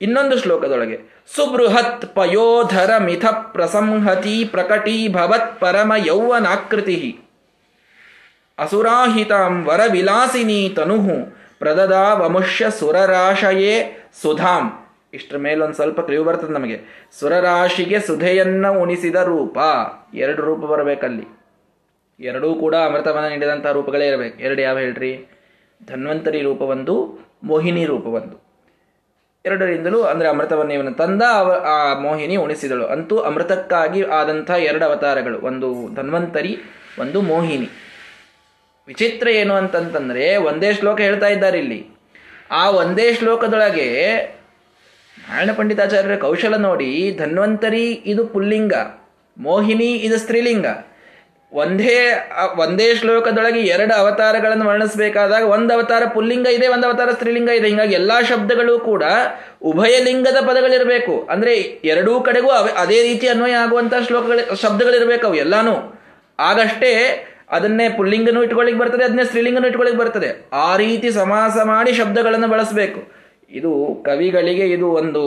ಇನ್ನೊಂದು 0.00 0.36
ಶ್ಲೋಕದೊಳಗೆ, 0.42 0.96
ಸುಬೃಹತ್ 1.34 2.04
ಪಯೋಧರ 2.14 2.92
ಮಿಥ 3.06 3.24
ಪ್ರಸಂಹತಿ 3.54 4.36
ಪ್ರಕಟಿ 4.54 4.96
ಭವತ್ 5.16 5.52
ಪರಮ 5.60 5.92
ಯೌವನಾಕೃತಿ. 6.06 6.98
ಅಸುರಾಹಿತಾಂ 8.58 9.54
ವರ 9.68 9.82
ವಿಲಾಸಿನಿ 9.92 10.60
ತನುಹು 10.76 11.16
ಪ್ರದದಾ 11.60 12.04
ವಮುಷ್ಯ 12.20 12.66
ಸುರರಾಶಯೇ 12.78 13.74
ಸುಧಾಂ 14.22 14.86
ಇಷ್ಟರ 15.12 15.36
ಮೇಲೊಂದು 15.36 15.74
ಸ್ವಲ್ಪ 15.74 16.00
ಕ್ಲಿವ್ 16.00 16.24
ಬರ್ತದೆ 16.24 16.52
ನಮಗೆ. 16.52 16.80
ಸುರರಾಶಿಗೆ 17.18 18.00
ಸುಧೆಯನ್ನ 18.00 18.68
ಉಣಿಸಿದ 18.68 19.14
ರೂಪ. 19.14 19.58
ಎರಡು 20.14 20.42
ರೂಪ 20.42 20.64
ಬರಬೇಕಲ್ಲಿ. 20.64 21.40
ಎರಡೂ 22.20 22.54
ಕೂಡ 22.54 22.74
ಅಮೃತವನ್ನು 22.74 23.28
ನೀಡಿದಂಥ 23.28 23.66
ರೂಪಗಳೇ 23.66 24.08
ಇರಬೇಕು. 24.08 24.38
ಎರಡು 24.38 24.62
ಯಾವ 24.62 24.78
ಹೇಳ್ರಿ? 24.78 25.28
ಧನ್ವಂತರಿ 25.86 26.42
ರೂಪ 26.42 26.62
ಒಂದು 26.62 27.20
ಮೋಹಿನಿ 27.44 27.84
ರೂಪ 27.84 28.06
ಒಂದು 28.06 28.50
ಎರಡರಿಂದಲೂ 29.46 30.02
ಅಂದರೆ 30.02 30.28
ಅಮೃತವನ್ನು 30.28 30.72
ಇವನು 30.72 30.94
ತಂದ, 30.94 31.22
ಅವ 31.22 31.64
ಆ 31.66 31.98
ಮೋಹಿನಿ 31.98 32.36
ಉಣಿಸಿದಳು. 32.36 32.86
ಅಂತೂ 32.86 33.18
ಅಮೃತಕ್ಕಾಗಿ 33.18 34.02
ಆದಂಥ 34.02 34.50
ಎರಡು 34.50 34.84
ಅವತಾರಗಳು. 34.84 35.38
ಒಂದು 35.38 35.94
ಧನ್ವಂತರಿ, 35.94 36.58
ಒಂದು 36.98 37.20
ಮೋಹಿನಿ. 37.20 37.68
ವಿಚಿತ್ರ 38.86 39.28
ಏನು 39.28 39.54
ಅಂತಂತಂದರೆ 39.54 40.36
ಒಂದೇ 40.36 40.72
ಶ್ಲೋಕ 40.72 41.00
ಹೇಳ್ತಾ 41.00 41.26
ಇದ್ದಾರೆ 41.26 41.58
ಇಲ್ಲಿ. 41.58 41.99
ಆ 42.50 42.70
ಒಂದೇ 42.70 43.14
ಶ್ಲೋಕದೊಳಗೆ 43.14 43.88
ನಾರಾಯಣ 45.16 45.50
ಪಂಡಿತಾಚಾರ್ಯರ 45.56 46.16
ಕೌಶಲ 46.16 46.56
ನೋಡಿ, 46.56 47.16
ಧನ್ವಂತರಿ 47.18 47.86
ಇದು 48.12 48.26
ಪುಲ್ಲಿಂಗ, 48.26 48.74
ಮೋಹಿನಿ 49.38 49.90
ಇದು 50.06 50.18
ಸ್ತ್ರೀಲಿಂಗ. 50.18 50.66
ಒಂದೇ 51.52 52.12
ಒಂದೇ 52.56 52.94
ಶ್ಲೋಕದೊಳಗೆ 52.94 53.60
ಎರಡು 53.60 53.94
ಅವತಾರಗಳನ್ನು 53.94 54.66
ವರ್ಣಿಸಬೇಕಾದಾಗ 54.66 55.44
ಒಂದು 55.48 55.74
ಅವತಾರ 55.74 56.02
ಪುಲ್ಲಿಂಗ 56.14 56.46
ಇದೆ, 56.46 56.66
ಒಂದು 56.68 56.86
ಅವತಾರ 56.86 57.10
ಸ್ತ್ರೀಲಿಂಗ 57.10 57.48
ಇದೆ. 57.48 57.68
ಹಿಂಗಾಗಿ 57.68 57.94
ಎಲ್ಲಾ 57.94 58.20
ಶಬ್ದಗಳು 58.22 58.78
ಕೂಡ 58.78 59.04
ಉಭಯ 59.62 60.04
ಲಿಂಗದ 60.04 60.36
ಪದಗಳಿರಬೇಕು. 60.46 61.26
ಅಂದ್ರೆ 61.30 61.54
ಎರಡೂ 61.92 62.20
ಕಡೆಗೂ 62.20 62.50
ಅದೇ 62.50 63.02
ರೀತಿ 63.02 63.28
ಅನ್ವಯ 63.28 63.52
ಆಗುವಂತಹ 63.52 64.02
ಶ್ಲೋಕಗಳು 64.06 64.60
ಶಬ್ದಗಳಿರ್ಬೇಕು 64.60 65.26
ಅವು 65.26 65.34
ಎಲ್ಲಾನು. 65.34 65.74
ಆಗಷ್ಟೇ 66.38 66.92
ಅದನ್ನೇ 67.56 67.86
ಪುಲ್ಲಿಂಗನೂ 67.98 68.40
ಇಟ್ಕೊಳ್ಳಿಕ್ 68.46 68.78
ಬರ್ತದೆ, 68.82 69.02
ಅದನ್ನೇ 69.08 69.24
ಸ್ತ್ರೀಲಿಂಗನೂ 69.30 69.68
ಇಟ್ಕೊಳ್ಳಿಕ್ 69.70 69.98
ಬರ್ತದೆ. 70.02 70.28
ಆ 70.66 70.68
ರೀತಿ 70.82 71.08
ಸಮಾಸ 71.22 71.56
ಮಾಡಿ 71.72 71.92
ಶಬ್ದಗಳನ್ನು 72.00 72.48
ಬಳಸಬೇಕು. 72.54 73.00
ಇದು 73.58 73.70
ಕವಿಗಳಿಗೆ 74.06 74.66
ಇದು 74.74 74.88
ಒಂದು 75.00 75.22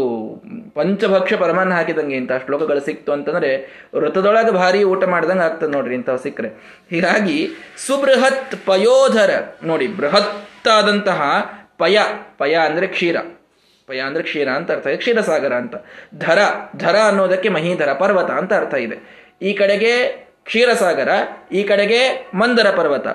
ಪಂಚಭಕ್ಷ 0.77 1.33
ಪರಮಾನ್ನ 1.41 1.73
ಹಾಕಿದಂಗೆ 1.77 2.15
ಇಂಥ 2.19 2.33
ಶ್ಲೋಕಗಳು 2.45 2.81
ಸಿಕ್ತು 2.85 3.11
ಅಂತಂದ್ರೆ 3.15 3.49
ವೃತದೊಳಗೆ 3.95 4.51
ಭಾರಿ 4.59 4.81
ಊಟ 4.91 5.03
ಮಾಡ್ದಂಗೆ 5.13 5.43
ಆಗ್ತದೆ 5.47 5.71
ನೋಡ್ರಿ 5.75 5.95
ಇಂಥವು 5.99 6.21
ಸಿಕ್ಕರೆ. 6.25 6.49
ಹೀಗಾಗಿ 6.91 7.37
ಸುಬೃಹತ್ 7.85 8.55
ಪಯೋಧರ, 8.69 9.31
ನೋಡಿ 9.69 9.87
ಬೃಹತ್ತಾದಂತಹ 9.99 11.21
ಪಯ 11.83 11.97
ಪಯ 12.41 12.55
ಅಂದ್ರೆ 12.69 12.87
ಕ್ಷೀರ. 12.95 13.17
ಪಯ 13.87 13.99
ಅಂದರೆ 14.09 14.23
ಕ್ಷೀರ 14.29 14.49
ಅಂತ 14.57 14.71
ಅರ್ಥ 14.75 14.87
ಇದೆ, 14.91 14.99
ಕ್ಷೀರಸಾಗರ 15.03 15.53
ಅಂತ. 15.63 15.75
ಧರ 16.25 16.39
ಧರ 16.83 16.95
ಅನ್ನೋದಕ್ಕೆ 17.11 17.49
ಮಹೀಧರ, 17.57 17.89
ಪರ್ವತ 18.03 18.31
ಅಂತ 18.41 18.53
ಅರ್ಥ 18.61 18.75
ಇದೆ. 18.87 18.97
ಈ 19.47 19.53
ಕಡೆಗೆ 19.61 19.93
ಕ್ಷೀರಸಾಗರ, 20.45 21.09
ಈ 21.51 21.63
ಕಡೆಗೆ 21.63 22.31
ಮಂದರ 22.33 22.67
ಪರ್ವತ. 22.69 23.07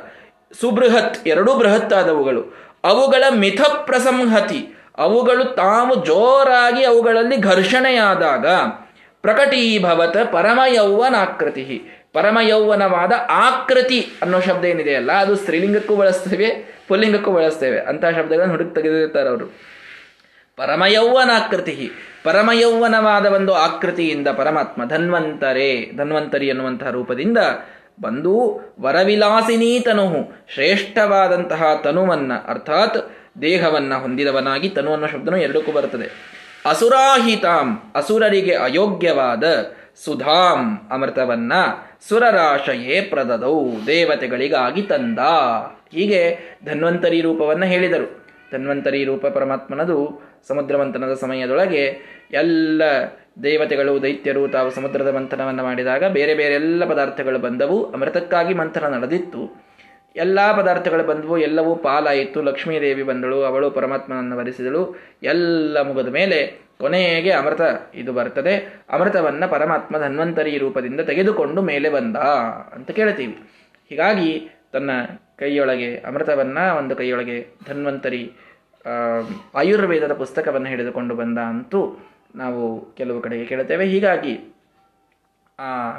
ಸುಬೃಹತ್, 0.60 1.28
ಎರಡೂ 1.28 1.54
ಬೃಹತ್ತಾದವುಗಳು 1.54 2.42
ಅವುಗಳ 2.84 3.24
ಮಿಥ 3.30 3.60
ಪ್ರಸಂಹತಿ 3.84 4.74
ಅವುಗಳು 4.98 5.44
ತಾವು 5.44 5.94
ಜೋರಾಗಿ 6.06 6.84
ಅವುಗಳಲ್ಲಿ 6.84 7.36
ಘರ್ಷಣೆಯಾದಾಗ, 7.36 8.46
ಪ್ರಕಟೀಭವತ 9.22 10.16
ಪರಮಯೌವನಾಕೃತಿ 10.32 11.82
ಪರಮಯೌವನವಾದ 12.12 13.12
ಆಕೃತಿ 13.28 14.12
ಅನ್ನೋ 14.22 14.40
ಶಬ್ದ 14.40 14.64
ಏನಿದೆಯಲ್ಲ 14.64 15.12
ಅದು 15.12 15.36
ಸ್ತ್ರೀಲಿಂಗಕ್ಕೂ 15.36 15.96
ಬಳಸ್ತೇವೆ, 15.96 16.78
ಪುಲ್ಲಿಂಗಕ್ಕೂ 16.88 17.30
ಬಳಸ್ತೇವೆ. 17.30 17.80
ಅಂತಹ 17.80 18.10
ಶಬ್ದಗಳನ್ನು 18.10 18.54
ಹುಡುಕಿ 18.54 18.74
ತೆಗೆದಿರ್ತಾರೆ 18.74 19.28
ಅವರು. 19.28 19.46
ಪರಮಯೌವನಾಕೃತಿ 20.56 21.92
ಪರಮಯೌವನವಾದ 22.28 23.26
ಒಂದು 23.26 23.54
ಆಕೃತಿಯಿಂದ 23.54 24.28
ಪರಮಾತ್ಮ 24.28 24.84
ಧನ್ವಂತರೇ, 24.84 25.90
ಧನ್ವಂತರಿ 25.96 26.48
ಎನ್ನುವಂತಹ 26.48 26.90
ರೂಪದಿಂದ 26.90 27.38
ಬಂದು 28.00 28.60
ವರವಿಲಾಸಿನೀ 28.80 29.80
ತನುಹು 29.80 30.32
ಶ್ರೇಷ್ಠವಾದಂತಹ 30.54 31.62
ತನುವನ್ನ, 31.84 32.32
ಅರ್ಥಾತ್ 32.48 32.96
ದೇಹವನ್ನ 33.42 33.94
ಹೊಂದಿದವನಾಗಿ 33.94 34.68
ತನು 34.68 34.92
ಅನ್ನೋ 34.92 35.06
ಶಬ್ದನು 35.06 35.36
ಎರಡಕ್ಕೂ 35.36 35.72
ಬರುತ್ತದೆ. 35.72 36.06
ಅಸುರಾಹಿತಾಂ, 36.70 37.92
ಅಸುರರಿಗೆ 37.94 38.54
ಅಯೋಗ್ಯವಾದ 38.54 39.44
ಸುಧಾಂ 40.04 40.88
ಅಮೃತವನ್ನ 40.90 41.52
ಸುರರಾಶಯೇ 42.08 43.00
ಪ್ರದದೌ, 43.00 43.68
ದೇವತೆಗಳಿಗಾಗಿ 43.86 44.82
ತಂದ. 44.82 45.18
ಹೀಗೆ 45.92 46.38
ಧನ್ವಂತರಿ 46.64 47.20
ರೂಪವನ್ನ 47.20 47.64
ಹೇಳಿದರು. 47.64 48.28
ಧನ್ವಂತರಿ 48.52 49.04
ರೂಪ 49.04 49.26
ಪರಮಾತ್ಮನದು 49.26 50.27
ಸಮುದ್ರ 50.48 50.76
ಮಂಥನದ 50.76 51.14
ಸಮಯದೊಳಗೆ 51.14 51.98
ಎಲ್ಲ 52.32 52.82
ದೇವತೆಗಳು, 53.42 54.02
ದೈತ್ಯರು 54.02 54.48
ತಾವು 54.48 54.70
ಸಮುದ್ರದ 54.70 55.14
ಮಂಥನವನ್ನು 55.14 55.62
ಮಾಡಿದಾಗ 55.62 56.04
ಬೇರೆ 56.04 56.34
ಬೇರೆ 56.34 56.54
ಎಲ್ಲ 56.54 56.84
ಪದಾರ್ಥಗಳು 56.84 57.38
ಬಂದವು. 57.38 57.92
ಅಮೃತಕ್ಕಾಗಿ 57.92 58.54
ಮಂಥನ 58.54 58.94
ನಡೆದಿತ್ತು. 58.94 59.68
ಎಲ್ಲ 60.16 60.56
ಪದಾರ್ಥಗಳು 60.56 61.04
ಬಂದವು. 61.04 61.38
ಎಲ್ಲವೂ 61.38 61.74
ಪಾಲಾಯಿತು. 61.74 62.42
ಲಕ್ಷ್ಮೀದೇವಿ 62.42 63.02
ಬಂದಳು. 63.02 63.42
ಅವಳು 63.42 63.70
ಪರಮಾತ್ಮನನ್ನು 63.70 64.36
ವರಿಸಿದಳು. 64.36 64.96
ಎಲ್ಲ 65.22 65.82
ಮುಗಿದ 65.82 66.08
ಮೇಲೆ 66.08 66.68
ಕೊನೆಗೆ 66.80 67.30
ಅಮೃತ 67.30 67.60
ಇದು 67.94 68.12
ಬರ್ತದೆ. 68.12 68.82
ಅಮೃತವನ್ನು 68.90 69.50
ಪರಮಾತ್ಮ 69.50 69.98
ಧನ್ವಂತರಿ 69.98 70.58
ರೂಪದಿಂದ 70.58 71.00
ತೆಗೆದುಕೊಂಡು 71.00 71.62
ಮೇಲೆ 71.62 71.88
ಬಂದ 71.88 72.16
ಅಂತ 72.72 72.90
ಕೇಳ್ತೀವಿ. 72.90 73.38
ಹೀಗಾಗಿ 73.90 74.50
ತನ್ನ 74.72 74.90
ಕೈಯೊಳಗೆ, 75.38 75.96
ಅಮೃತವನ್ನು 75.96 76.76
ಒಂದು 76.76 76.96
ಕೈಯೊಳಗೆ 76.96 77.46
ಧನ್ವಂತರಿ 77.68 78.32
ಆಯುರ್ವೇದದ 79.54 80.12
ಪುಸ್ತಕವನ್ನು 80.12 80.68
ಹಿಡಿದುಕೊಂಡು 80.68 81.14
ಬಂದ 81.14 81.38
ಅಂತೂ 81.38 82.06
ನಾವು 82.36 82.94
ಕೆಲವು 82.94 83.20
ಕಡೆಗೆ 83.20 83.44
ಕೇಳುತ್ತೇವೆ. 83.44 83.86
ಹೀಗಾಗಿ, 83.86 84.54
ಆ, 85.58 85.90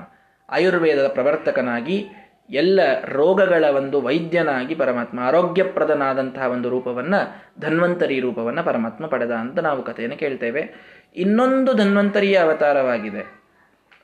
ಆಯುರ್ವೇದದ 0.49 1.07
ಪ್ರವರ್ತಕನಾಗಿ 1.07 2.07
ಎಲ್ಲ 2.49 2.79
ರೋಗಗಳ 3.05 3.65
ಒಂದು 3.75 4.01
ವೈದ್ಯನಾಗಿ 4.01 4.75
ಪರಮಾತ್ಮ, 4.75 5.19
ಆರೋಗ್ಯಪ್ರದನಾದಂತಹ 5.19 6.41
ಒಂದು 6.41 6.69
ರೂಪವನ್ನು, 6.69 7.51
ಧನ್ವಂತರಿ 7.61 8.19
ರೂಪವನ್ನು 8.19 8.63
ಪರಮಾತ್ಮ 8.63 9.07
ಪಡೆದ 9.07 9.31
ಅಂತ 9.31 9.59
ನಾವು 9.59 9.83
ಕಥೆಯನ್ನು 9.83 10.17
ಕೇಳ್ತೇವೆ. 10.17 10.73
ಇನ್ನೊಂದು 11.15 11.73
ಧನ್ವಂತರಿಯ 11.73 12.37
ಅವತಾರವಾಗಿದೆ. 12.37 13.39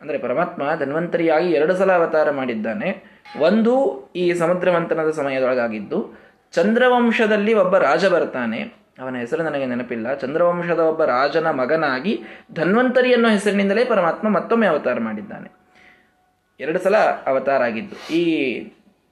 ಅಂದರೆ 0.01 0.17
ಪರಮಾತ್ಮ 0.17 0.75
ಧನ್ವಂತರಿಯಾಗಿ 0.79 1.51
ಎರಡು 1.51 1.73
ಸಲ 1.73 1.91
ಅವತಾರ 1.91 2.31
ಮಾಡಿದ್ದಾನೆ. 2.31 3.15
ಒಂದು 3.39 4.03
ಈ 4.15 4.33
ಸಮುದ್ರ 4.33 4.71
ಮಂಥನದ 4.71 5.11
ಸಮಯದೊಳಗಾಗಿದ್ದು 5.11 6.24
ಚಂದ್ರವಂಶದಲ್ಲಿ 6.55 7.53
ಒಬ್ಬ 7.53 7.77
ರಾಜ 7.77 8.05
ಬರ್ತಾನೆ. 8.05 8.61
ಅವನ 9.01 9.15
ಹೆಸರು 9.15 9.43
ನನಗೆ 9.43 9.65
ನೆನಪಿಲ್ಲ. 9.65 10.13
ಚಂದ್ರವಂಶದ 10.13 10.79
ಒಬ್ಬ 10.79 11.03
ರಾಜನ 11.03 11.49
ಮಗನಾಗಿ 11.51 12.23
ಧನ್ವಂತರಿ 12.53 13.13
ಅನ್ನೋ 13.13 13.29
ಹೆಸರಿನಿಂದಲೇ 13.29 13.85
ಪರಮಾತ್ಮ 13.85 14.29
ಮತ್ತೊಮ್ಮೆ 14.29 14.67
ಅವತಾರ 14.67 14.99
ಮಾಡಿದ್ದಾನೆ. 14.99 15.49
ಎರಡು 16.59 16.79
ಸಲ 16.79 16.97
ಅವತಾರ 17.27 17.63
ಆಗಿದ್ದು. 17.63 18.13
ಈ 18.13 18.23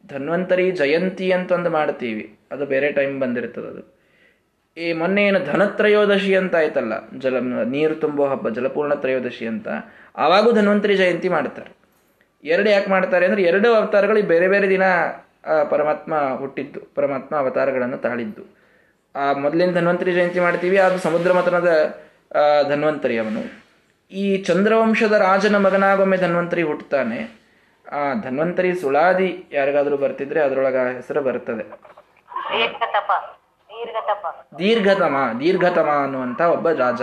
ಧನ್ವಂತರಿ 0.08 0.71
ಜಯಂತಿ 0.71 1.32
ಅಂತಂದು 1.32 1.69
ಮಾಡ್ತೀವಿ. 1.69 2.39
ಅದು 2.51 2.65
ಬೇರೆ 2.65 2.91
ಟೈಮ್ 2.91 3.19
ಬಂದಿರ್ತದೆ 3.19 3.67
ಅದು. 3.67 3.93
ಈ 4.77 4.93
ಮೊನ್ನೆ 4.93 5.23
ಏನು 5.23 5.39
ಧನತ್ರಯೋದಶಿ 5.39 6.36
ಅಂತ 6.36 6.56
ಆಯ್ತಲ್ಲ. 6.56 6.93
ಜಲ, 7.19 7.39
ನೀರು 7.63 7.95
ತುಂಬೋ 7.95 8.25
ಹಬ್ಬ, 8.25 8.49
ಜಲಪೂರ್ಣ 8.49 8.93
ತ್ರಯೋದಶಿ 8.93 9.47
ಅಂತ. 9.47 9.67
ಆವಾಗೂ 10.17 10.51
ಧನ್ವಂತರಿ 10.51 10.95
ಜಯಂತಿ 10.95 11.29
ಮಾಡ್ತಾರೆ. 11.29 11.71
ಎರಡು 12.43 12.69
ಯಾಕೆ 12.69 12.89
ಮಾಡ್ತಾರೆ 12.89 13.25
ಅಂದರೆ 13.25 13.43
ಎರಡು 13.43 13.73
ಅವತಾರಗಳು 13.73 14.27
ಬೇರೆ 14.27 14.47
ಬೇರೆ 14.47 14.69
ದಿನ 14.69 14.82
ಪರಮಾತ್ಮ 15.69 16.13
ಹುಟ್ಟಿದ್ದು 16.36 16.79
ಪರಮಾತ್ಮ 16.95 17.36
ಅವತಾರಗಳನ್ನು 17.36 17.97
ತಾಳಿದ್ದು. 17.97 18.43
ಆ 19.15 19.34
ಮೊದಲಿನ 19.34 19.71
ಧನ್ವಂತರಿ 19.71 20.13
ಜಯಂತಿ 20.13 20.39
ಮಾಡ್ತೀವಿ 20.39 20.77
ಅದು 20.77 20.97
ಸಮುದ್ರ 20.97 21.34
ಮತನದ 21.34 21.71
ಧನ್ವಂತರಿ 22.69 23.17
ಅವನು. 23.17 23.63
ಈ 24.12 24.43
ಚಂದ್ರವಂಶದ 24.43 25.12
ರಾಜನ 25.12 25.58
ಮಗನಾಗೊಮ್ಮೆ 25.58 26.17
ಧನ್ವಂತರಿ 26.17 26.62
ಹುಟ್ಟುತ್ತಾನೆ. 26.62 27.19
ಆ 27.91 28.13
ಧನ್ವಂತರಿ 28.13 28.75
ಸುಳಾದಿ 28.75 29.45
ಯಾರಿಗಾದ್ರೂ 29.51 29.97
ಬರ್ತಿದ್ರೆ 29.97 30.41
ಅದರೊಳಗ 30.41 30.75
ಹೆಸರು 30.75 31.21
ಬರ್ತದೆ. 31.21 31.63
ದೀರ್ಘತಮ 34.58 35.15
ದೀರ್ಘತಮ 35.39 35.89
ಅನ್ನುವಂತ 36.03 36.41
ಒಬ್ಬ 36.41 36.69
ರಾಜ. 36.69 37.01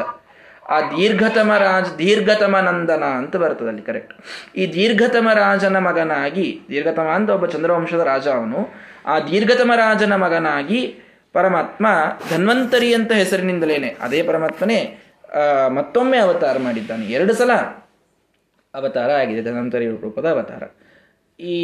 ಆ 0.68 0.79
ದೀರ್ಘತಮ 0.90 1.51
ರಾಜ, 1.59 1.87
ದೀರ್ಘತಮ 1.99 2.57
ನಂದನ 2.59 3.05
ಅಂತ 3.20 3.37
ಬರ್ತದೆ 3.37 3.68
ಅಲ್ಲಿ 3.68 3.83
ಕರೆಕ್ಟ್ 3.83 4.12
ಈ 4.57 4.64
ದೀರ್ಘತಮ 4.73 5.29
ರಾಜನ 5.35 5.79
ಮಗನಾಗಿ, 5.79 6.61
ದೀರ್ಘತಮ 6.68 7.09
ಅಂತ 7.18 7.31
ಒಬ್ಬ 7.31 7.46
ಚಂದ್ರವಂಶದ 7.46 8.01
ರಾಜ 8.01 8.29
ಅವನು, 8.29 8.61
ಆ 9.07 9.14
ದೀರ್ಘತಮ 9.20 9.70
ರಾಜನ 9.77 10.16
ಮಗನಾಗಿ 10.16 10.81
ಪರಮಾತ್ಮ 11.33 11.87
ಧನ್ವಂತರಿ 12.31 12.94
ಅಂತ 12.94 13.12
ಹೆಸರಿನಿಂದಲೇನೆ, 13.12 13.96
ಅದೇ 14.01 14.23
ಪರಮಾತ್ಮನೇ 14.23 14.81
ಮತ್ತೊಮ್ಮೆ 15.68 16.18
ಅವತಾರ 16.18 16.57
ಮಾಡಿದ್ದಾನೆ. 16.59 17.05
ಎರಡು 17.07 17.35
ಸಲ 17.35 17.53
ಅವತಾರ 18.75 19.11
ಆಗಿದೆ, 19.11 19.42
ಧನ್ವಂತರಿ 19.42 19.87
ರೂಪದ 19.87 20.27
ಅವತಾರ. 20.31 20.62
ಈ 21.40 21.57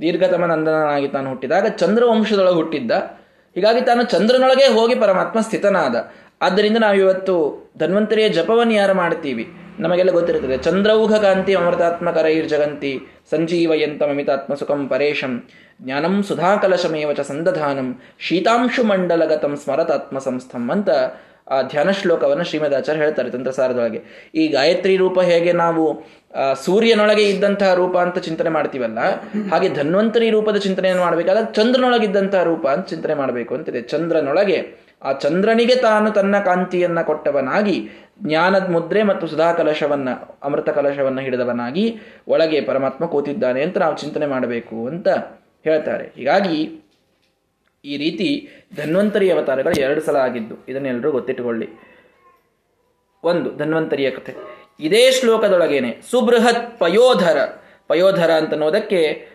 ದೀರ್ಘತಮ 0.00 0.44
ನಂದನಾಗಿ 0.46 1.08
ತಾನು 1.08 1.28
ಹುಟ್ಟಿದಾಗ 1.28 1.66
ಚಂದ್ರವಂಶದೊಳಗೆ 1.66 2.54
ಹುಟ್ಟಿದ್ದ. 2.54 2.92
ಹೀಗಾಗಿ 3.56 3.80
ತಾನು 3.80 4.02
ಚಂದ್ರನೊಳಗೆ 4.02 4.66
ಹೋಗಿ 4.66 4.94
ಪರಮಾತ್ಮ 4.94 5.40
ಸ್ಥಿತನಾದ. 5.40 5.96
ಆದ್ದರಿಂದ 6.40 6.78
ನಾವಿವತ್ತು 6.86 7.34
ಧನ್ವಂತರಿಯ 7.82 8.26
ಜಪವನ್ನು 8.38 8.74
ಯಾರು 8.80 8.94
ಮಾಡ್ತೀವಿ 9.02 9.44
ನಮಗೆಲ್ಲ 9.84 10.12
ಗೊತ್ತಿರುತ್ತದೆ. 10.16 10.56
ಚಂದ್ರೌಘ 10.66 11.14
ಕಾಂತಿ 11.24 11.52
ಅಮೃತಾತ್ಮಕರೈರ್ 11.60 12.48
ಜಗಂತಿ 12.52 12.92
ಸಂಜೀವಯಂತ 13.32 14.02
ಅಮಿತಾತ್ಮ 14.12 14.54
ಸುಖಂ 14.60 14.82
ಪರೇಶಂ, 14.92 15.32
ಜ್ಞಾನಂ 15.84 16.14
ಸುಧಾಕಲಶಮೇವ 16.28 17.10
ಚ 17.18 17.22
ಸಂದಧಾನಂ, 17.30 17.88
ಶೀತಾಂಶು 18.26 18.84
ಮಂಡಲಗತಂ 18.90 19.54
ಸ್ಮರತಾತ್ಮ 19.64 20.18
ಸಂಸ್ಥಂ 20.26 20.64
ಅಂತ 20.74 20.90
ಆ 21.54 21.56
ಧ್ಯಾನ 21.72 21.90
ಶ್ಲೋಕವನ್ನು 21.98 22.44
ಶ್ರೀಮದಾಚಾರ್ಯ 22.50 23.00
ಹೇಳ್ತಾರೆ 23.02 23.28
ತಂತ್ರಸಾರದೊಳಗೆ 23.34 24.00
ಈ 24.40 24.44
ಗಾಯತ್ರಿ 24.54 24.94
ರೂಪ 25.02 25.18
ಹೇಗೆ 25.30 25.52
ನಾವು 25.64 25.82
ಸೂರ್ಯನೊಳಗೆ 26.64 27.24
ಇದ್ದಂತಹ 27.32 27.74
ರೂಪ 27.80 27.94
ಅಂತ 28.04 28.18
ಚಿಂತನೆ 28.28 28.50
ಮಾಡ್ತೀವಲ್ಲ, 28.56 28.98
ಹಾಗೆ 29.52 29.68
ಧನ್ವಂತರಿ 29.78 30.30
ರೂಪದ 30.36 30.58
ಚಿಂತನೆಯನ್ನು 30.66 31.04
ಮಾಡಬೇಕಾದ್ರೆ 31.06 31.44
ಚಂದ್ರನೊಳಗಿದ್ದಂತಹ 31.58 32.42
ರೂಪ 32.50 32.66
ಅಂತ 32.74 32.86
ಚಿಂತನೆ 32.94 33.16
ಮಾಡಬೇಕು 33.22 33.54
ಅಂತಿದೆ 33.58 33.82
ಚಂದ್ರನೊಳಗೆ 33.92 34.58
ಆ 35.02 35.12
ಚಂದ್ರನಿಗೆ 35.12 35.76
ತಾನು 35.76 36.10
ತನ್ನ 36.10 36.38
ಕಾಂತಿಯನ್ನ 36.38 37.02
ಕೊಟ್ಟವನಾಗಿ, 37.02 37.90
ಜ್ಞಾನದ 38.22 38.70
ಮುದ್ರೆ 38.70 39.02
ಮತ್ತು 39.02 39.26
ಸುಧಾ 39.26 39.52
ಕಲಶವನ್ನ, 39.52 40.08
ಅಮೃತ 40.42 40.68
ಕಲಶವನ್ನು 40.68 41.20
ಹಿಡಿದವನಾಗಿ 41.20 41.98
ಒಳಗೆ 42.28 42.60
ಪರಮಾತ್ಮ 42.60 43.06
ಕೂತಿದ್ದಾನೆ 43.06 43.62
ಅಂತ 43.62 43.78
ನಾವು 43.78 43.96
ಚಿಂತನೆ 43.96 44.26
ಮಾಡಬೇಕು 44.26 44.86
ಅಂತ 44.86 45.08
ಹೇಳ್ತಾರೆ. 45.64 46.12
ಹೀಗಾಗಿ 46.16 46.82
ಈ 47.84 47.96
ರೀತಿ 47.96 48.48
ಧನ್ವಂತರಿ 48.76 49.30
ಅವತಾರಗಳು 49.30 49.80
ಎರಡು 49.80 50.00
ಸಲ 50.00 50.16
ಆಗಿದ್ದು 50.16 50.54
ಇದನ್ನೆಲ್ಲರೂ 50.68 51.10
ಗೊತ್ತಿಟ್ಟುಕೊಳ್ಳಿ. 51.10 51.68
ಒಂದು, 53.24 53.56
ಧನ್ವಂತರಿಯ 53.56 54.10
ಕಥೆ. 54.10 54.34
ಇದೇ 54.80 55.10
ಶ್ಲೋಕದೊಳಗೇನೆ, 55.10 56.02
ಸುಬೃಹತ್ 56.10 56.78
ಪಯೋಧರ. 56.78 57.38
ಪಯೋಧರ 57.88 58.30
ಅಂತನ್ನೋದಕ್ಕೆ 58.30 59.28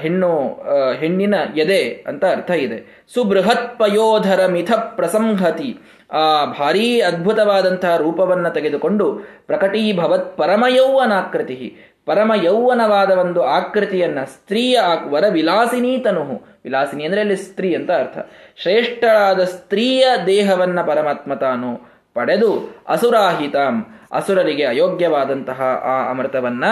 ಹೆಣ್ಣು 0.00 0.62
ಹೆಣ್ಣಿನ 0.98 1.34
ಎದೆ 1.56 2.04
ಅಂತ 2.06 2.24
ಅರ್ಥ 2.24 2.50
ಇದೆ. 2.50 3.06
ಸುಬೃಹತ್ 3.14 3.78
ಪಯೋಧರ 3.78 4.46
ಮಿಥ 4.46 4.72
ಪ್ರಸಂಹತಿ. 4.72 5.78
ಆ 6.12 6.44
ಭಾರೀ 6.44 7.00
ಅದ್ಭುತವಾದಂತಹ 7.00 7.96
ರೂಪವನ್ನು 7.96 8.54
ತೆಗೆದುಕೊಂಡು 8.54 9.14
ಪ್ರಕಟೀಭವತ್ 9.46 10.36
ಪರಮಯೌವನಾಕೃತಿ 10.36 11.76
ಪರಮ 12.06 12.32
ಯೌವನವಾದ 12.42 13.10
ಒಂದು 13.10 13.42
ಆಕೃತಿಯನ್ನ 13.42 14.18
ಸ್ತ್ರೀಯ 14.24 14.80
ವರ 15.08 15.24
ವಿಲಾಸಿನಿ 15.28 15.98
ತನುಹು 15.98 16.42
ವಿಲಾಸಿನಿ 16.64 17.04
ಅಂದ್ರೆ 17.04 17.20
ಅಲ್ಲಿ 17.20 17.36
ಸ್ತ್ರೀ 17.36 17.74
ಅಂತ 17.74 17.90
ಅರ್ಥ. 17.90 18.18
ಶ್ರೇಷ್ಠಳಾದ 18.56 19.44
ಸ್ತ್ರೀಯ 19.44 20.06
ದೇಹವನ್ನ 20.26 20.82
ಪರಮಾತ್ಮ 20.82 21.34
ತಾನು. 21.34 21.91
ಪಡೆದು 22.14 22.76
ಅಸುರಾಹಿತಾಂ. 22.88 23.86
ಅಸುರರಿಗೆ 24.12 24.64
ಅಯೋಗ್ಯವಾದಂತಹ 24.64 25.62
ಆ 25.62 26.10
ಅಮೃತವನ್ನ 26.10 26.64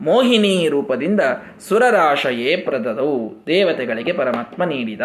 ಮೋಹಿನಿ 0.00 0.68
ರೂಪದಿಂದ 0.68 1.20
ಸುರರಾಶಯೇ 1.68 2.56
ಪ್ರದದು. 2.56 3.42
ದೇವತೆಗಳಿಗೆ 3.46 4.12
ಪರಮಾತ್ಮ 4.12 4.64
ನೀಡಿದ. 4.64 5.00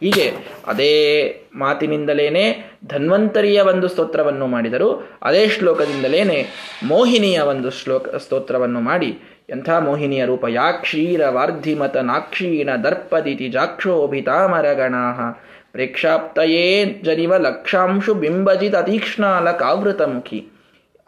ಹೀಗೆ 0.00 0.32
ಅದೇ 0.66 1.34
ಮಾತಿನಿಂದಲೇನೆ 1.54 2.72
ಧನ್ವಂತರಿಯ 2.86 3.60
ಒಂದು 3.60 3.88
ಸ್ತೋತ್ರವನ್ನು 3.88 4.46
ಮಾಡಿದರು. 4.46 5.18
ಅದೇ 5.22 5.48
ಶ್ಲೋಕದಿಂದಲೇನೆ 5.48 6.46
ಮೋಹಿನಿಯ 6.86 7.40
ಒಂದು 7.40 7.70
ಶ್ಲೋಕ, 7.70 8.14
ಸ್ತೋತ್ರವನ್ನು 8.16 8.80
ಮಾಡಿ. 8.80 9.18
ಎಂಥ 9.50 9.70
ಮೋಹಿನಿಯ 9.70 10.24
ರೂಪ? 10.24 10.44
ಯಾಕ್ಷೀರ 10.48 11.20
ವಾರ್ಧಿಮತ 11.28 11.96
ನಾಕ್ಷೀಣ 11.96 12.70
ದರ್ಪದಿತಿ 12.84 13.48
ಜಾಕ್ಷೋಭಿತಾಮರಗಣಾ 13.48 15.42
ಪ್ರೇಕ್ಷಾಪ್ತಯೇ 15.72 16.84
ಜನಿವ 17.04 17.36
ಲಕ್ಷಾಂಶು 17.36 18.14
ಬಿಂಬಜಿತ 18.14 18.74
ಅತೀಕ್ಷ್ಣಾಲ 18.74 19.50
ಕಾವೃತಮುಖಿ 19.50 20.48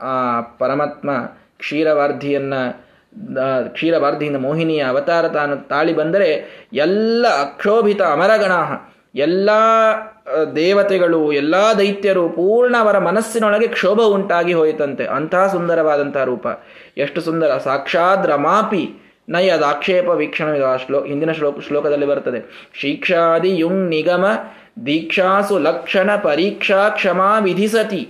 ಆ 0.01 0.40
ಪರಮಾತ್ಮ 0.40 1.11
ಕ್ಷೀರವಾರ್ಧಿಯನ್ನ 1.59 2.55
ಕ್ಷೀರವಾರ್ಧಿಯಿಂದ 3.68 4.37
ಮೋಹಿನಿಯ 4.37 4.83
ಅವತಾರ 4.83 5.29
ತಾನು 5.29 5.68
ತಾಳಿ 5.68 5.92
ಬಂದರೆ 5.94 6.29
ಎಲ್ಲ 6.73 7.27
ಅಕ್ಷೋಭಿತ 7.29 8.03
ಅಮರಗಣ 8.03 8.53
ಎಲ್ಲ 9.14 9.51
ದೇವತೆಗಳು, 10.57 11.33
ಎಲ್ಲ 11.33 11.55
ದೈತ್ಯರು 11.79 12.29
ಪೂರ್ಣ 12.29 12.77
ಅವರ 12.81 12.99
ಮನಸ್ಸಿನೊಳಗೆ 12.99 13.66
ಕ್ಷೋಭ 13.66 14.01
ಉಂಟಾಗಿ 14.01 14.53
ಹೋಯಿತಂತೆ. 14.53 15.07
ಅಂತಹ 15.07 15.46
ಸುಂದರವಾದಂತಹ 15.46 16.25
ರೂಪ. 16.25 16.46
ಎಷ್ಟು 16.96 17.20
ಸುಂದರ. 17.20 17.59
ಸಾಕ್ಷಾತ್ 17.59 18.27
ರಮಾಪಿ 18.27 18.85
ನಯದಾಕ್ಷೇಪ 19.30 20.08
ವೀಕ್ಷಣ 20.08 20.76
ಶ್ಲೋ 20.76 21.04
ಹಿಂದಿನ 21.04 21.32
ಶ್ಲೋಕ 21.32 21.60
ಶ್ಲೋಕದಲ್ಲಿ 21.60 22.06
ಬರ್ತದೆ 22.06 22.70
ಶಿಕ್ಷಾದಿ 22.74 23.48
ಯುಂ 23.48 23.88
ನಿಗಮ 23.88 24.26
ದೀಕ್ಷಾಸು 24.86 25.58
ಲಕ್ಷಣ 25.58 26.16
ಪರೀಕ್ಷಾ 26.16 26.88
ಕ್ಷಮಾ 26.88 27.38
ವಿಧಿಸತಿ. 27.38 28.08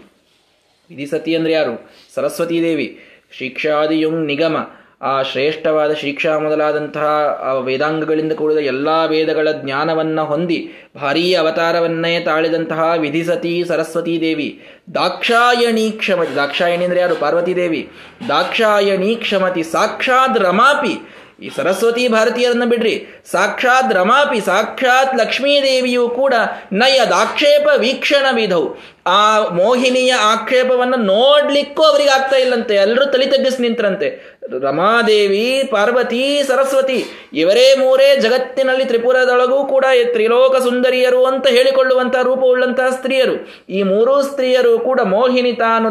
ವಿಧಿಸತಿ 0.91 1.37
ಅಂದ್ರೆ 1.37 1.53
ಯಾರು? 1.53 1.91
ಸರಸ್ವತೀ 2.15 2.63
ದೇವಿ. 2.63 3.01
ಶಿಕ್ಷಾದಿ 3.33 4.01
ಯುಂ 4.01 4.27
ನಿಗಮ 4.27 4.57
ಆ 5.03 5.23
ಶ್ರೇಷ್ಠವಾದ 5.23 5.93
ಶಿಕ್ಷಾ 5.93 6.39
ಮೊದಲಾದಂತಹ 6.39 7.43
ವೇದಾಂಗಗಳಿಂದ 7.65 8.33
ಕೂಡಿದ 8.33 8.59
ಎಲ್ಲಾ 8.59 9.05
ವೇದಗಳ 9.05 9.49
ಜ್ಞಾನವನ್ನ 9.53 10.21
ಹೊಂದಿ 10.21 10.73
ಭಾರೀ 10.97 11.35
ಅವತಾರವನ್ನೇ 11.35 12.21
ತಾಳಿದಂತಹ 12.21 12.93
ವಿಧಿಸತಿ 12.97 13.65
ಸರಸ್ವತೀ 13.69 14.21
ದೇವಿ. 14.21 14.63
ದಾಕ್ಷಾಯಣಿ 14.95 15.91
ಕ್ಷಮತಿ, 15.91 16.37
ದಾಕ್ಷಾಯಣಿ 16.37 16.85
ಅಂದರೆ 16.85 17.01
ಯಾರು? 17.01 17.15
ಪಾರ್ವತಿ 17.15 17.57
ದೇವಿ. 17.57 17.91
ದಾಕ್ಷಾಯಣಿ 18.29 19.17
ಕ್ಷಮತಿ, 19.17 19.63
ಸಾಕ್ಷಾತ್ 19.63 20.39
ರಮಾಪಿ. 20.39 21.17
ಈ 21.43 21.51
ಸರಸ್ವತಿ 21.57 22.09
ಭಾರತೀಯರನ್ನ 22.09 22.65
ಬಿಡ್ರಿ. 22.65 23.07
ಸಾಕ್ಷಾತ್ 23.31 23.95
ರಮಾಪಿ, 23.95 24.41
ಸಾಕ್ಷಾತ್ 24.41 25.17
ಲಕ್ಷ್ಮೀದೇವಿಯು 25.17 26.09
ಕೂಡ 26.09 26.35
ನಯ 26.73 27.01
ದಾಕ್ಷೇಪ 27.11 27.69
ವೀಕ್ಷಣ 27.77 28.27
ವಿಧವು 28.33 28.77
ಆ 29.07 29.49
ಮೋಹಿನಿಯ 29.49 30.13
ಆಕ್ಷೇಪವನ್ನು 30.13 30.97
ನೋಡ್ಲಿಕ್ಕೂ 30.97 31.83
ಅವರಿಗೆ 31.83 32.11
ಆಗ್ತಾ 32.11 32.37
ಇಲ್ಲಂತೆ. 32.37 32.75
ಎಲ್ಲರೂ 32.75 33.05
ತಲೆ 33.05 33.27
ನಿಂತರಂತೆ. 33.61 34.40
ರಮಾದೇವಿ, 34.49 35.69
ಪಾರ್ವತಿ, 35.71 36.43
ಸರಸ್ವತಿ 36.47 37.05
ಇವರೇ 37.33 37.75
ಮೂರೇ 37.75 38.17
ಜಗತ್ತಿನಲ್ಲಿ 38.17 38.85
ತ್ರಿಪುರದೊಳಗೂ 38.85 39.65
ಕೂಡ 39.65 39.85
ತ್ರಿಲೋಕ 40.13 40.57
ಸುಂದರಿಯರು 40.63 41.25
ಅಂತ 41.27 41.47
ಹೇಳಿಕೊಳ್ಳುವಂತಹ 41.47 42.23
ರೂಪವುಳ್ಳಂತಹ 42.23 42.89
ಸ್ತ್ರೀಯರು. 42.91 43.35
ಈ 43.69 43.83
ಮೂರೂ 43.83 44.23
ಸ್ತ್ರೀಯರು 44.23 44.79
ಕೂಡ 44.79 45.01
ಮೋಹಿನಿ 45.01 45.53
ತಾನು 45.53 45.89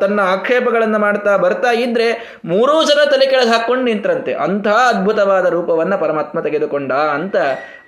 ತನ್ನ 0.00 0.20
ಆಕ್ಷೇಪಗಳನ್ನು 0.20 0.98
ಮಾಡ್ತಾ 0.98 1.36
ಬರ್ತಾ 1.36 1.72
ಇದ್ರೆ 1.72 2.38
ಮೂರೂ 2.44 2.84
ಜನ 2.84 3.04
ತಲೆ 3.10 3.26
ಕೆಳಗೆ 3.26 3.48
ಹಾಕೊಂಡು 3.48 3.84
ನಿಂತರಂತೆ. 3.84 4.34
ಅಂತಹ 4.34 4.76
ಅದ್ಭುತವಾದ 4.88 5.46
ರೂಪವನ್ನ 5.46 5.96
ಪರಮಾತ್ಮ 5.96 6.40
ತೆಗೆದುಕೊಂಡ 6.40 6.92
ಅಂತ 6.92 7.36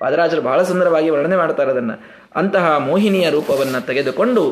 ವಾದರಾಜರು 0.03 0.43
ಬಹಳ 0.43 0.63
ಸುಂದರವಾಗಿ 0.63 1.11
ವರ್ಣನೆ 1.11 1.37
ಮಾಡ್ತಾರೆ 1.37 1.71
ಅದನ್ನ 1.71 1.93
ಅಂತಹ 2.37 2.77
ಮೋಹಿನಿಯ 2.79 3.31
ರೂಪವನ್ನ 3.31 3.79
ತೆಗೆದುಕೊಂಡು 3.79 4.45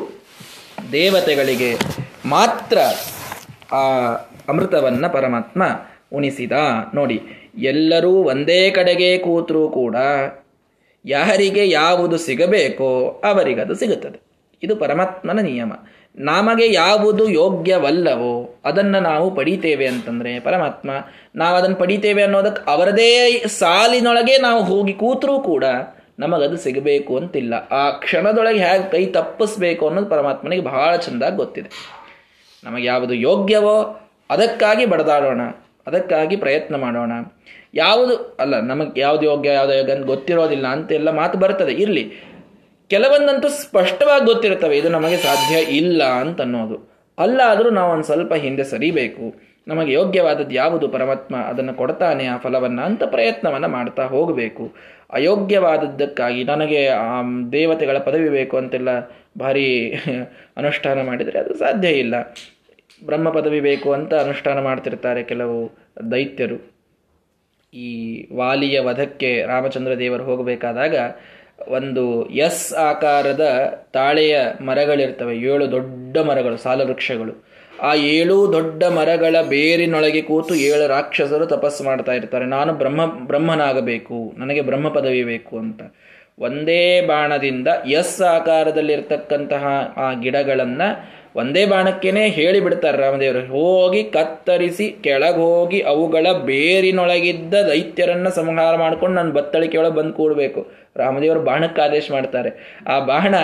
ದೇವತೆಗಳಿಗೆ 0.92 1.78
ಮಾತ್ರ 2.26 2.78
ಆ 3.72 3.84
ಅಮೃತವನ್ನ 4.48 5.06
ಪರಮಾತ್ಮ 5.06 5.62
ಉಣಿಸಿದ. 6.12 6.52
ನೋಡಿ, 6.94 7.22
ಎಲ್ಲರೂ 7.58 8.10
ಒಂದೇ 8.10 8.70
ಕಡೆಗೆ 8.70 9.18
ಕೂತರೂ 9.18 9.68
ಕೂಡ 9.68 9.96
ಯಾರಿಗೆ 11.04 11.68
ಯಾವುದು 11.68 12.16
ಸಿಗಬೇಕೋ 12.18 13.22
ಅವರಿಗದು 13.24 13.74
ಸಿಗುತ್ತದೆ. 13.74 14.20
ಇದು 14.62 14.76
ಪರಮಾತ್ಮನ 14.76 15.40
ನಿಯಮ. 15.40 15.72
ನಮಗೆ 16.16 16.72
ಯಾವುದು 16.72 17.28
ಯೋಗ್ಯವಲ್ಲವೋ 17.28 18.60
ಅದನ್ನು 18.64 19.00
ನಾವು 19.00 19.34
ಪಡಿತೇವೆ 19.34 19.86
ಅಂತಂದರೆ 19.86 20.40
ಪರಮಾತ್ಮ 20.40 20.90
ನಾವು 21.36 21.56
ಅದನ್ನು 21.56 21.76
ಪಡಿತೇವೆ 21.76 22.22
ಅನ್ನೋದಕ್ಕೆ 22.22 22.70
ಅವರದೇ 22.70 23.42
ಸಾಲಿನೊಳಗೆ 23.46 24.38
ನಾವು 24.38 24.64
ಹೋಗಿ 24.64 24.92
ಕೂತರೂ 24.92 25.40
ಕೂಡ 25.40 25.64
ನಮಗದು 26.18 26.56
ಸಿಗಬೇಕು 26.56 27.16
ಅಂತಿಲ್ಲ. 27.16 27.54
ಆ 27.54 27.90
ಕ್ಷಣದೊಳಗೆ 27.90 28.58
ಹೇಗೆ 28.58 28.90
ಕೈ 28.90 29.06
ತಪ್ಪಿಸ್ಬೇಕು 29.06 29.86
ಅನ್ನೋದು 29.86 30.06
ಪರಮಾತ್ಮನಿಗೆ 30.06 30.62
ಬಹಳ 30.62 30.96
ಚೆಂದಾಗಿ 30.96 31.36
ಗೊತ್ತಿದೆ. 31.36 31.70
ನಮಗೆ 32.64 32.86
ಯಾವುದು 32.86 33.14
ಯೋಗ್ಯವೋ 33.14 34.00
ಅದಕ್ಕಾಗಿ 34.30 34.86
ಬಡದಾಡೋಣ, 34.86 35.40
ಅದಕ್ಕಾಗಿ 35.86 36.36
ಪ್ರಯತ್ನ 36.36 36.76
ಮಾಡೋಣ. 36.76 37.12
ಯಾವುದು, 37.74 38.36
ಅಲ್ಲ, 38.40 38.60
ನಮಗೆ 38.60 39.00
ಯಾವುದು 39.00 39.26
ಯೋಗ್ಯ 39.26 39.50
ಯಾವುದು 39.50 39.74
ಯೋಗ್ಯ 39.74 39.92
ಅಂತ 39.92 40.06
ಗೊತ್ತಿರೋದಿಲ್ಲ 40.06 40.66
ಅಂತೆಲ್ಲ 40.66 41.10
ಮಾತು 41.10 41.38
ಬರ್ತದೆ. 41.38 41.72
ಇರಲಿ. 41.72 42.12
ಕೆಲವೊಂದಂತೂ 42.88 43.48
ಸ್ಪಷ್ಟವಾಗಿ 43.48 44.24
ಗೊತ್ತಿರ್ತವೆ 44.24 44.78
ಇದು 44.78 44.88
ನಮಗೆ 44.88 45.16
ಸಾಧ್ಯ 45.16 45.58
ಇಲ್ಲ 45.60 46.04
ಅಂತ 46.04 46.40
ಅನ್ನೋದು. 46.40 46.96
ಅಲ್ಲಾದರೂ 47.18 47.70
ನಾವು 47.70 47.92
ಒಂದು 47.92 48.04
ಸ್ವಲ್ಪ 48.04 48.34
ಹಿಂದೆ 48.34 48.64
ಸರಿಬೇಕು. 48.64 49.40
ನಮಗೆ 49.68 49.92
ಯೋಗ್ಯವಾದದ್ದು 49.92 50.54
ಯಾವುದು? 50.54 50.88
ಪರಮಾತ್ಮ 50.88 51.36
ಅದನ್ನು 51.36 51.74
ಕೊಡ್ತಾನೆ 51.74 52.26
ಆ 52.26 52.36
ಫಲವನ್ನು 52.36 52.82
ಅಂತ 52.82 53.04
ಪ್ರಯತ್ನವನ್ನು 53.04 53.68
ಮಾಡ್ತಾ 53.68 54.04
ಹೋಗಬೇಕು. 54.04 54.74
ಅಯೋಗ್ಯವಾದದ್ದಕ್ಕಾಗಿ 55.12 56.44
ನನಗೆ, 56.44 56.88
ಆ, 56.88 57.22
ದೇವತೆಗಳ 57.52 57.98
ಪದವಿ 57.98 58.28
ಬೇಕು 58.28 58.56
ಅಂತೆಲ್ಲ 58.56 58.88
ಭಾರಿ 59.38 59.90
ಅನುಷ್ಠಾನ 60.56 61.02
ಮಾಡಿದರೆ 61.02 61.38
ಅದು 61.38 61.54
ಸಾಧ್ಯ 61.54 61.88
ಇಲ್ಲ. 61.88 62.14
ಬ್ರಹ್ಮ 63.04 63.30
ಪದವಿ 63.30 63.60
ಬೇಕು 63.60 63.92
ಅಂತ 63.92 64.14
ಅನುಷ್ಠಾನ 64.14 64.60
ಮಾಡ್ತಿರ್ತಾರೆ 64.60 65.22
ಕೆಲವು 65.22 65.70
ದೈತ್ಯರು. 66.10 66.76
ಈ 67.74 68.26
ವಾಲಿಯ 68.36 68.80
ವಧಕ್ಕೆ 68.80 69.42
ರಾಮಚಂದ್ರ 69.42 69.94
ದೇವರು 69.94 70.24
ಹೋಗಬೇಕಾದಾಗ 70.24 70.94
ಒಂದು 71.68 72.28
ಎಸ್ 72.28 72.72
ಆಕಾರದ 72.72 73.44
ತಾಳೆಯ 73.92 74.40
ಮರಗಳಿರ್ತವೆ, 74.60 75.36
ಏಳು 75.36 75.70
ದೊಡ್ಡ 75.70 76.18
ಮರಗಳು, 76.18 76.56
ಸಾಲ 76.56 76.82
ವೃಕ್ಷಗಳು. 76.82 77.44
ಆ 77.82 77.94
ಏಳು 77.94 78.52
ದೊಡ್ಡ 78.52 78.84
ಮರಗಳ 78.84 79.36
ಬೇರಿನೊಳಗೆ 79.48 80.22
ಕೂತು 80.22 80.54
ಏಳು 80.54 80.86
ರಾಕ್ಷಸರು 80.86 81.46
ತಪಸ್ಸು 81.46 81.84
ಮಾಡ್ತಾ 81.84 82.12
ಇರ್ತಾರೆ. 82.12 82.46
ನಾನು 82.46 82.72
ಬ್ರಹ್ಮ, 82.72 83.06
ಬ್ರಹ್ಮನಾಗಬೇಕು, 83.06 84.34
ನನಗೆ 84.38 84.60
ಬ್ರಹ್ಮ 84.60 84.88
ಪದವಿ 84.88 85.24
ಬೇಕು 85.24 85.58
ಅಂತ. 85.58 85.82
ಒಂದೇ 86.38 87.00
ಬಾಣದಿಂದ 87.00 87.68
ಎಸ್ 87.88 88.20
ಆಕಾರದಲ್ಲಿರ್ತಕ್ಕಂತಹ 88.22 89.64
ಆ 89.96 90.12
ಗಿಡಗಳನ್ನ 90.12 90.82
ಒಂದೇ 91.36 91.62
ಬಾಣಕ್ಕೇನೆ 91.66 92.22
ಹೇಳಿ 92.28 92.60
ಬಿಡ್ತಾರೆ 92.60 92.98
ರಾಮದೇವರು. 92.98 93.42
ಹೋಗಿ 93.46 94.02
ಕತ್ತರಿಸಿ 94.16 94.86
ಕೆಳಗೋಗಿ 95.04 95.80
ಅವುಗಳ 95.92 96.26
ಬೇರಿನೊಳಗಿದ್ದ 96.44 97.54
ದೈತ್ಯರನ್ನ 97.70 98.28
ಸಂಹಾರ 98.28 98.76
ಮಾಡ್ಕೊಂಡು 98.76 99.16
ನಾನು 99.16 99.32
ಬತ್ತಳಿಕೆಯೊಳಗೆ 99.32 99.94
ಬಂದು 99.94 100.12
ಕೂಡಬೇಕು. 100.12 100.60
ರಾಮದೇವರು 100.96 101.40
ಬಾಣಕ್ಕೆ 101.40 101.82
ಆದೇಶ 101.82 102.06
ಮಾಡ್ತಾರೆ. 102.12 102.52
ಆ 102.88 102.98
ಬಾಣ 103.10 103.34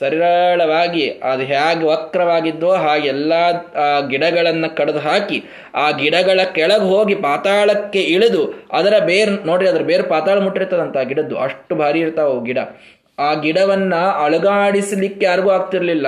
ಸರಳವಾಗಿ 0.00 1.04
ಅದು 1.30 1.42
ಹೇಗೆ 1.42 1.84
ವಕ್ರವಾಗಿದ್ದೋ 1.84 2.70
ಹಾಗೆಲ್ಲ 2.72 3.32
ಆ 3.76 3.86
ಗಿಡಗಳನ್ನು 4.08 4.76
ಕಡಿದು 4.76 4.98
ಹಾಕಿ, 4.98 5.38
ಆ 5.74 5.90
ಗಿಡಗಳ 5.90 6.40
ಕೆಳಗೆ 6.52 6.86
ಹೋಗಿ 6.92 7.14
ಪಾತಾಳಕ್ಕೆ 7.14 8.00
ಇಳಿದು 8.00 8.42
ಅದರ 8.72 8.94
ಬೇರ್, 9.04 9.32
ನೋಡ್ರಿ 9.46 9.68
ಅದರ 9.68 9.82
ಬೇರ್ 9.82 10.04
ಪಾತಾಳ 10.08 10.38
ಮುಟ್ಟಿರ್ತದಂತ 10.38 10.96
ಆ 10.96 11.02
ಗಿಡದ್ದು. 11.02 11.38
ಅಷ್ಟು 11.38 11.76
ಭಾರಿ 11.76 12.00
ಇರ್ತಾವ 12.00 12.44
ಗಿಡ. 12.44 12.58
ಆ 13.18 13.34
ಗಿಡವನ್ನ 13.34 13.94
ಅಳಗಾಡಿಸಲಿಕ್ಕೆ 14.24 15.26
ಯಾರಿಗೂ 15.26 15.50
ಆಗ್ತಿರ್ಲಿಲ್ಲ. 15.50 16.06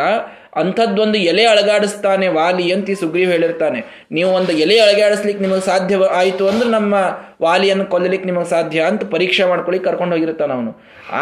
ಅಂಥದ್ದೊಂದು 0.59 1.19
ಎಲೆ 1.31 1.45
ಅಳಗಾಡಿಸ್ತಾನೆ 1.45 2.29
ವಾಲಿ 2.37 2.67
ಅಂತ 2.75 2.91
ಈ 2.91 2.95
ಸುಗ್ರೀವ್ 3.03 3.31
ಹೇಳಿರ್ತಾನೆ. 3.33 3.81
ನೀವು 4.17 4.31
ಒಂದು 4.39 4.53
ಎಲೆ 4.65 4.77
ಅಳಗಾಡಿಸ್ಲಿಕ್ಕೆ 4.85 5.43
ನಿಮಗೆ 5.45 5.65
ಸಾಧ್ಯ 5.71 5.99
ಆಯಿತು 6.21 6.45
ಅಂದ್ರೆ 6.49 6.69
ನಮ್ಮ 6.71 6.95
ವಾಲಿಯನ್ನು 7.43 7.87
ಕೊಲ್ಲಲಿಕ್ಕೆ 7.95 8.29
ನಿಮಗೆ 8.31 8.49
ಸಾಧ್ಯ 8.55 8.81
ಅಂತ 8.91 9.05
ಪರೀಕ್ಷೆ 9.15 9.45
ಮಾಡ್ಕೊಳ್ಳಿ 9.45 9.81
ಕರ್ಕೊಂಡು 9.85 10.15
ಹೋಗಿರ್ತಾನೆ 10.17 10.53
ಅವನು. 10.53 10.73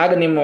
ಆಗ 0.03 0.11
ನಿಮ್ಮ 0.25 0.39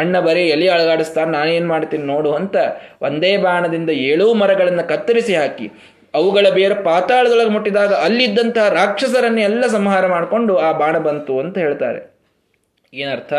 ಅಣ್ಣ 0.00 0.20
ಬರೀ 0.28 0.42
ಎಲೆ 0.56 0.68
ಅಳಗಾಡಿಸ್ತಾನೆ 0.76 1.30
ನಾನೇನು 1.38 1.68
ಮಾಡ್ತೀನಿ 1.74 2.06
ನೋಡು 2.14 2.32
ಅಂತ 2.40 2.56
ಒಂದೇ 3.02 3.32
ಬಾಣದಿಂದ 3.46 3.90
ಏಳೂ 4.10 4.26
ಮರಗಳನ್ನು 4.42 4.86
ಕತ್ತರಿಸಿ 4.88 5.34
ಹಾಕಿ, 5.34 5.68
ಅವುಗಳ 6.14 6.46
ಬೇರೆ 6.58 6.74
ಪಾತಾಳದೊಳಗೆ 6.82 7.50
ಮುಟ್ಟಿದಾಗ 7.54 7.94
ಅಲ್ಲಿದ್ದಂತಹ 8.06 8.68
ರಾಕ್ಷಸರನ್ನೇ 8.80 9.42
ಎಲ್ಲ 9.42 9.64
ಸಂಹಾರ 9.78 10.04
ಮಾಡಿಕೊಂಡು 10.06 10.52
ಆ 10.66 10.70
ಬಾಣ 10.82 10.96
ಬಂತು 11.08 11.34
ಅಂತ 11.40 11.56
ಹೇಳ್ತಾರೆ. 11.58 12.00
ಏನರ್ಥ? 12.92 13.32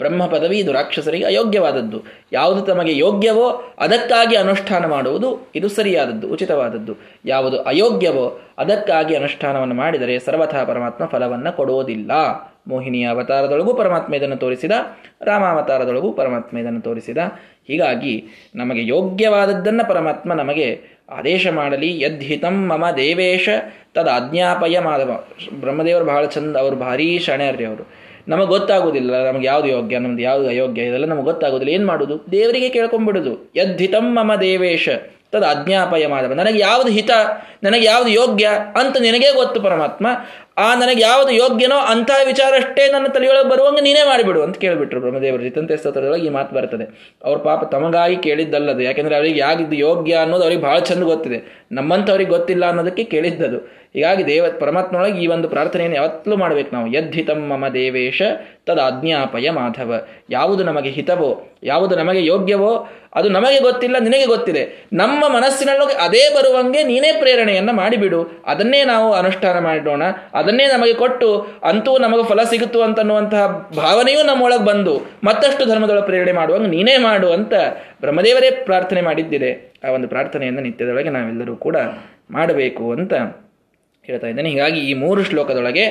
ಬ್ರಹ್ಮ 0.00 0.26
ಪದವಿ 0.26 0.58
ಇದು 0.58 0.72
ರಾಕ್ಷಸರಿಗೆ 0.72 1.24
ಅಯೋಗ್ಯವಾದದ್ದು. 1.24 2.02
ಯಾವುದು 2.32 2.60
ತಮಗೆ 2.60 2.98
ಯೋಗ್ಯವೋ 2.98 3.74
ಅದಕ್ಕಾಗಿ 3.78 4.36
ಅನುಷ್ಠಾನ 4.36 4.86
ಮಾಡುವುದು 4.86 5.50
ಇದು 5.54 5.68
ಸರಿಯಾದದ್ದು, 5.68 6.28
ಉಚಿತವಾದದ್ದು. 6.28 6.94
ಯಾವುದು 7.24 7.62
ಅಯೋಗ್ಯವೋ 7.62 8.40
ಅದಕ್ಕಾಗಿ 8.58 9.16
ಅನುಷ್ಠಾನವನ್ನು 9.16 9.74
ಮಾಡಿದರೆ 9.74 10.18
ಸರ್ವಥಾ 10.18 10.64
ಪರಮಾತ್ಮ 10.64 11.04
ಫಲವನ್ನು 11.06 11.56
ಕೊಡುವುದಿಲ್ಲ. 11.56 12.10
ಮೋಹಿನಿಯ 12.68 13.06
ಅವತಾರದೊಳಗೂ 13.06 13.74
ಪರಮಾತ್ಮ 13.74 14.14
ಇದನ್ನು 14.14 14.36
ತೋರಿಸಿದ, 14.36 14.70
ರಾಮಾವತಾರದೊಳಗೂ 15.22 16.12
ಪರಮಾತ್ಮ 16.12 16.58
ಇದನ್ನು 16.58 16.80
ತೋರಿಸಿದ. 16.80 17.18
ಹೀಗಾಗಿ 17.68 18.24
ನಮಗೆ 18.54 18.86
ಯೋಗ್ಯವಾದದ್ದನ್ನು 18.86 19.88
ಪರಮಾತ್ಮ 19.88 20.32
ನಮಗೆ 20.32 20.80
ಆದೇಶ 21.10 21.48
ಮಾಡಲಿ, 21.48 22.02
ಯದ್ಹಿತಂ 22.02 22.68
ಮಮ 22.68 22.90
ದೇವೇಶ 22.90 23.48
ತದ 23.94 24.08
ಅಜ್ಞಾಪಯ 24.08 24.78
ಮಾಧವ. 24.78 25.24
ಬ್ರಹ್ಮದೇವರು 25.60 26.04
ಬಹಳ 26.04 26.26
ಚಂದ, 26.26 26.56
ಅವರು 26.56 26.76
ಭಾರೀ 26.76 27.18
ಶಣರ್ರಿ 27.18 27.64
ಅವರು. 27.64 27.99
ನಮಗೆ 28.28 28.46
ಗೊತ್ತಾಗುವುದಿಲ್ಲ 28.46 29.32
ನಮಗೆ 29.32 29.46
ಯಾವುದು 29.46 29.68
ಯೋಗ್ಯ, 29.68 29.98
ನಮ್ದು 29.98 30.22
ಯಾವುದು 30.22 30.48
ಅಯೋಗ್ಯ, 30.48 30.82
ಇದೆಲ್ಲ 30.82 31.06
ನಮಗೆ 31.06 31.24
ಗೊತ್ತಾಗೋದಿಲ್ಲ. 31.24 31.72
ಏನು 31.72 31.86
ಮಾಡೋದು? 31.86 32.32
ದೇವರಿಗೆ 32.32 32.68
ಕೇಳ್ಕೊಂಡ್ಬಿಡುದು. 32.68 33.52
ಯದ್ಧಿತಂ 33.56 34.14
ಮಮ 34.14 34.34
ದೇವೇಶ. 34.34 34.88
ತದ 35.32 35.42
ಅಜ್ಞಾಪಯ 35.42 36.06
ಮಾಧವ 36.06 36.32
ನನಗೆ 36.32 36.58
ಯಾವುದು 36.58 36.90
ಹಿತ, 36.90 37.10
ನನಗೆ 37.62 37.86
ಯಾವುದು 37.86 38.10
ಯೋಗ್ಯ 38.10 38.50
ಅಂತ 38.80 38.96
ನಿನಗೇ 39.00 39.32
ಗೊತ್ತು 39.34 39.60
ಪರಮಾತ್ಮ. 39.60 40.06
ಆ 40.58 40.74
ನನಗೆ 40.74 41.02
ಯಾವುದು 41.02 41.30
ಯೋಗ್ಯನೋ 41.30 41.76
ಅಂತಹ 41.76 42.26
ವಿಚಾರ 42.26 42.52
ಅಷ್ಟೇ 42.56 42.92
ನನ್ನ 42.92 43.06
ತಲೆಯೊಳಗೆ 43.06 43.48
ಬರುವಂಗೆ 43.48 43.80
ನೀನೇ 43.80 44.02
ಮಾಡಿಬಿಡು 44.06 44.42
ಅಂತ 44.42 44.56
ಕೇಳಿಬಿಟ್ರು 44.56 45.00
ಬ್ರಹ್ಮದೇವರು. 45.00 45.42
ಜಿತಂತೆ 45.42 45.76
ಸ್ತೋತ್ರದೊಳಗೆ 45.76 46.26
ಈ 46.26 46.28
ಮಾತು 46.28 46.54
ಬರ್ತದೆ. 46.54 47.16
ಅವ್ರ 47.24 47.38
ಪಾಪ 47.38 47.64
ತಮಗಾಗಿ 47.64 48.16
ಕೇಳಿದ್ದಲ್ಲದು. 48.16 48.80
ಯಾಕೆಂದರೆ 48.80 49.16
ಅವರಿಗೆ 49.16 49.40
ಯಾಗಿದ್ದು 49.40 49.76
ಯೋಗ್ಯ 49.76 50.14
ಅನ್ನೋದು 50.14 50.42
ಅವ್ರಿಗೆ 50.42 50.62
ಭಾಳ 50.62 50.78
ಚಂದ 50.78 51.02
ಗೊತ್ತಿದೆ. 51.02 51.66
ನಮ್ಮಂಥವ್ರಿಗೆ 51.72 52.30
ಗೊತ್ತಿಲ್ಲ 52.30 52.66
ಅನ್ನೋದಕ್ಕೆ 52.66 53.04
ಕೇಳಿದ್ದದು. 53.04 53.79
ಹೀಗಾಗಿ 53.94 54.26
ದೇವ 54.26 54.44
ಪರಮಾತ್ಮನೊಳಗೆ 54.60 55.18
ಈ 55.20 55.26
ಒಂದು 55.26 55.48
ಪ್ರಾರ್ಥನೆಯನ್ನು 55.48 55.96
ಯಾವತ್ತಲೂ 55.96 56.36
ಮಾಡಬೇಕು 56.36 56.70
ನಾವು. 56.74 56.86
ಯದ್ಧಿತಂ 56.86 57.40
ಮಮ 57.48 57.68
ದೇವೇಶ 57.68 58.22
ತದ 58.66 58.78
ಆಜ್ಞಾಪಯ 58.78 59.50
ಮಾಧವ. 59.50 60.06
ಯಾವುದು 60.30 60.64
ನಮಗೆ 60.64 60.90
ಹಿತವೋ, 60.90 61.30
ಯಾವುದು 61.62 61.96
ನಮಗೆ 61.96 62.26
ಯೋಗ್ಯವೋ, 62.26 62.88
ಅದು 63.14 63.28
ನಮಗೆ 63.28 63.60
ಗೊತ್ತಿಲ್ಲ, 63.60 63.96
ನಿನಗೆ 63.98 64.26
ಗೊತ್ತಿದೆ. 64.26 64.88
ನಮ್ಮ 64.92 65.24
ಮನಸ್ಸಿನೊಳಗೆ 65.28 65.94
ಅದೇ 65.94 66.34
ಬರುವಂಗೆ 66.34 66.82
ನೀನೇ 66.82 67.12
ಪ್ರೇರಣೆಯನ್ನು 67.12 67.72
ಮಾಡಿಬಿಡು. 67.72 68.42
ಅದನ್ನೇ 68.46 68.84
ನಾವು 68.84 69.12
ಅನುಷ್ಠಾನ 69.12 69.58
ಮಾಡೋಣ, 69.58 70.02
ಅದನ್ನೇ 70.34 70.66
ನಮಗೆ 70.66 70.94
ಕೊಟ್ಟು, 70.94 71.46
ಅಂತೂ 71.64 71.98
ನಮಗೆ 71.98 72.24
ಫಲ 72.28 72.42
ಸಿಗುತ್ತು 72.42 72.82
ಅಂತನ್ನುವಂತಹ 72.82 73.46
ಭಾವನೆಯೂ 73.76 74.22
ನಮ್ಮೊಳಗೆ 74.22 74.64
ಬಂದು 74.64 74.96
ಮತ್ತಷ್ಟು 75.24 75.64
ಧರ್ಮದೊಳಗೆ 75.64 76.06
ಪ್ರೇರಣೆ 76.06 76.32
ಮಾಡುವಂಗೆ 76.32 76.66
ನೀನೇ 76.66 76.96
ಮಾಡು 76.98 77.32
ಅಂತ 77.32 77.52
ಬ್ರಹ್ಮದೇವರೇ 78.00 78.50
ಪ್ರಾರ್ಥನೆ 78.50 79.00
ಮಾಡಿದ್ದಿದೆ. 79.00 79.52
ಆ 79.84 79.90
ಒಂದು 79.90 80.08
ಪ್ರಾರ್ಥನೆಯನ್ನು 80.08 80.60
ನಿತ್ಯದೊಳಗೆ 80.60 81.08
ನಾವೆಲ್ಲರೂ 81.08 81.56
ಕೂಡ 81.56 81.76
ಮಾಡಬೇಕು 82.30 82.92
ಅಂತ 82.92 83.14
ಹೇಳ್ತಾ 84.10 84.28
ಇದ್ದಾನೆ. 84.32 84.50
ಹೀಗಾಗಿ 84.50 84.80
ಈ 84.90 84.94
ಮೂರು 84.94 85.22
ಶ್ಲೋಕದೊಳಗೆ 85.24 85.84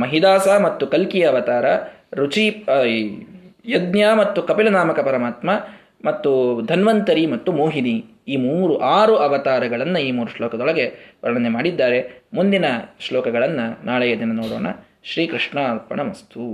ಮಹಿದಾಸ 0.00 0.46
ಮತ್ತು 0.64 0.86
ಕಲ್ಕಿಯ 0.86 1.30
ಅವತಾರ, 1.32 1.66
ರುಚಿ 2.14 2.46
ಯಜ್ಞ 3.68 4.02
ಮತ್ತು 4.18 4.42
ಕಪಿಲನಾಮಕ 4.42 5.00
ಪರಮಾತ್ಮ 5.00 5.50
ಮತ್ತು 6.04 6.30
ಧನ್ವಂತರಿ 6.66 7.26
ಮತ್ತು 7.26 7.52
ಮೋಹಿನಿ 7.52 7.96
ಈ 8.28 8.36
ಮೂರು, 8.36 8.78
ಆರು 8.78 9.14
ಅವತಾರಗಳನ್ನು 9.16 10.00
ಈ 10.00 10.10
ಮೂರು 10.10 10.30
ಶ್ಲೋಕದೊಳಗೆ 10.36 10.84
ವರ್ಣನೆ 11.24 11.48
ಮಾಡಿದ್ದಾರೆ. 11.48 11.98
ಮುಂದಿನ 12.34 12.66
ಶ್ಲೋಕಗಳನ್ನು 13.06 13.86
ನಾಳೆಯ 13.86 14.14
ದಿನ 14.16 14.32
ನೋಡೋಣ. 14.42 14.66
ಶ್ರೀಕೃಷ್ಣ 15.10 15.58
ಅರ್ಪಣ 15.72 16.00
ಮಸ್ತು 16.08 16.44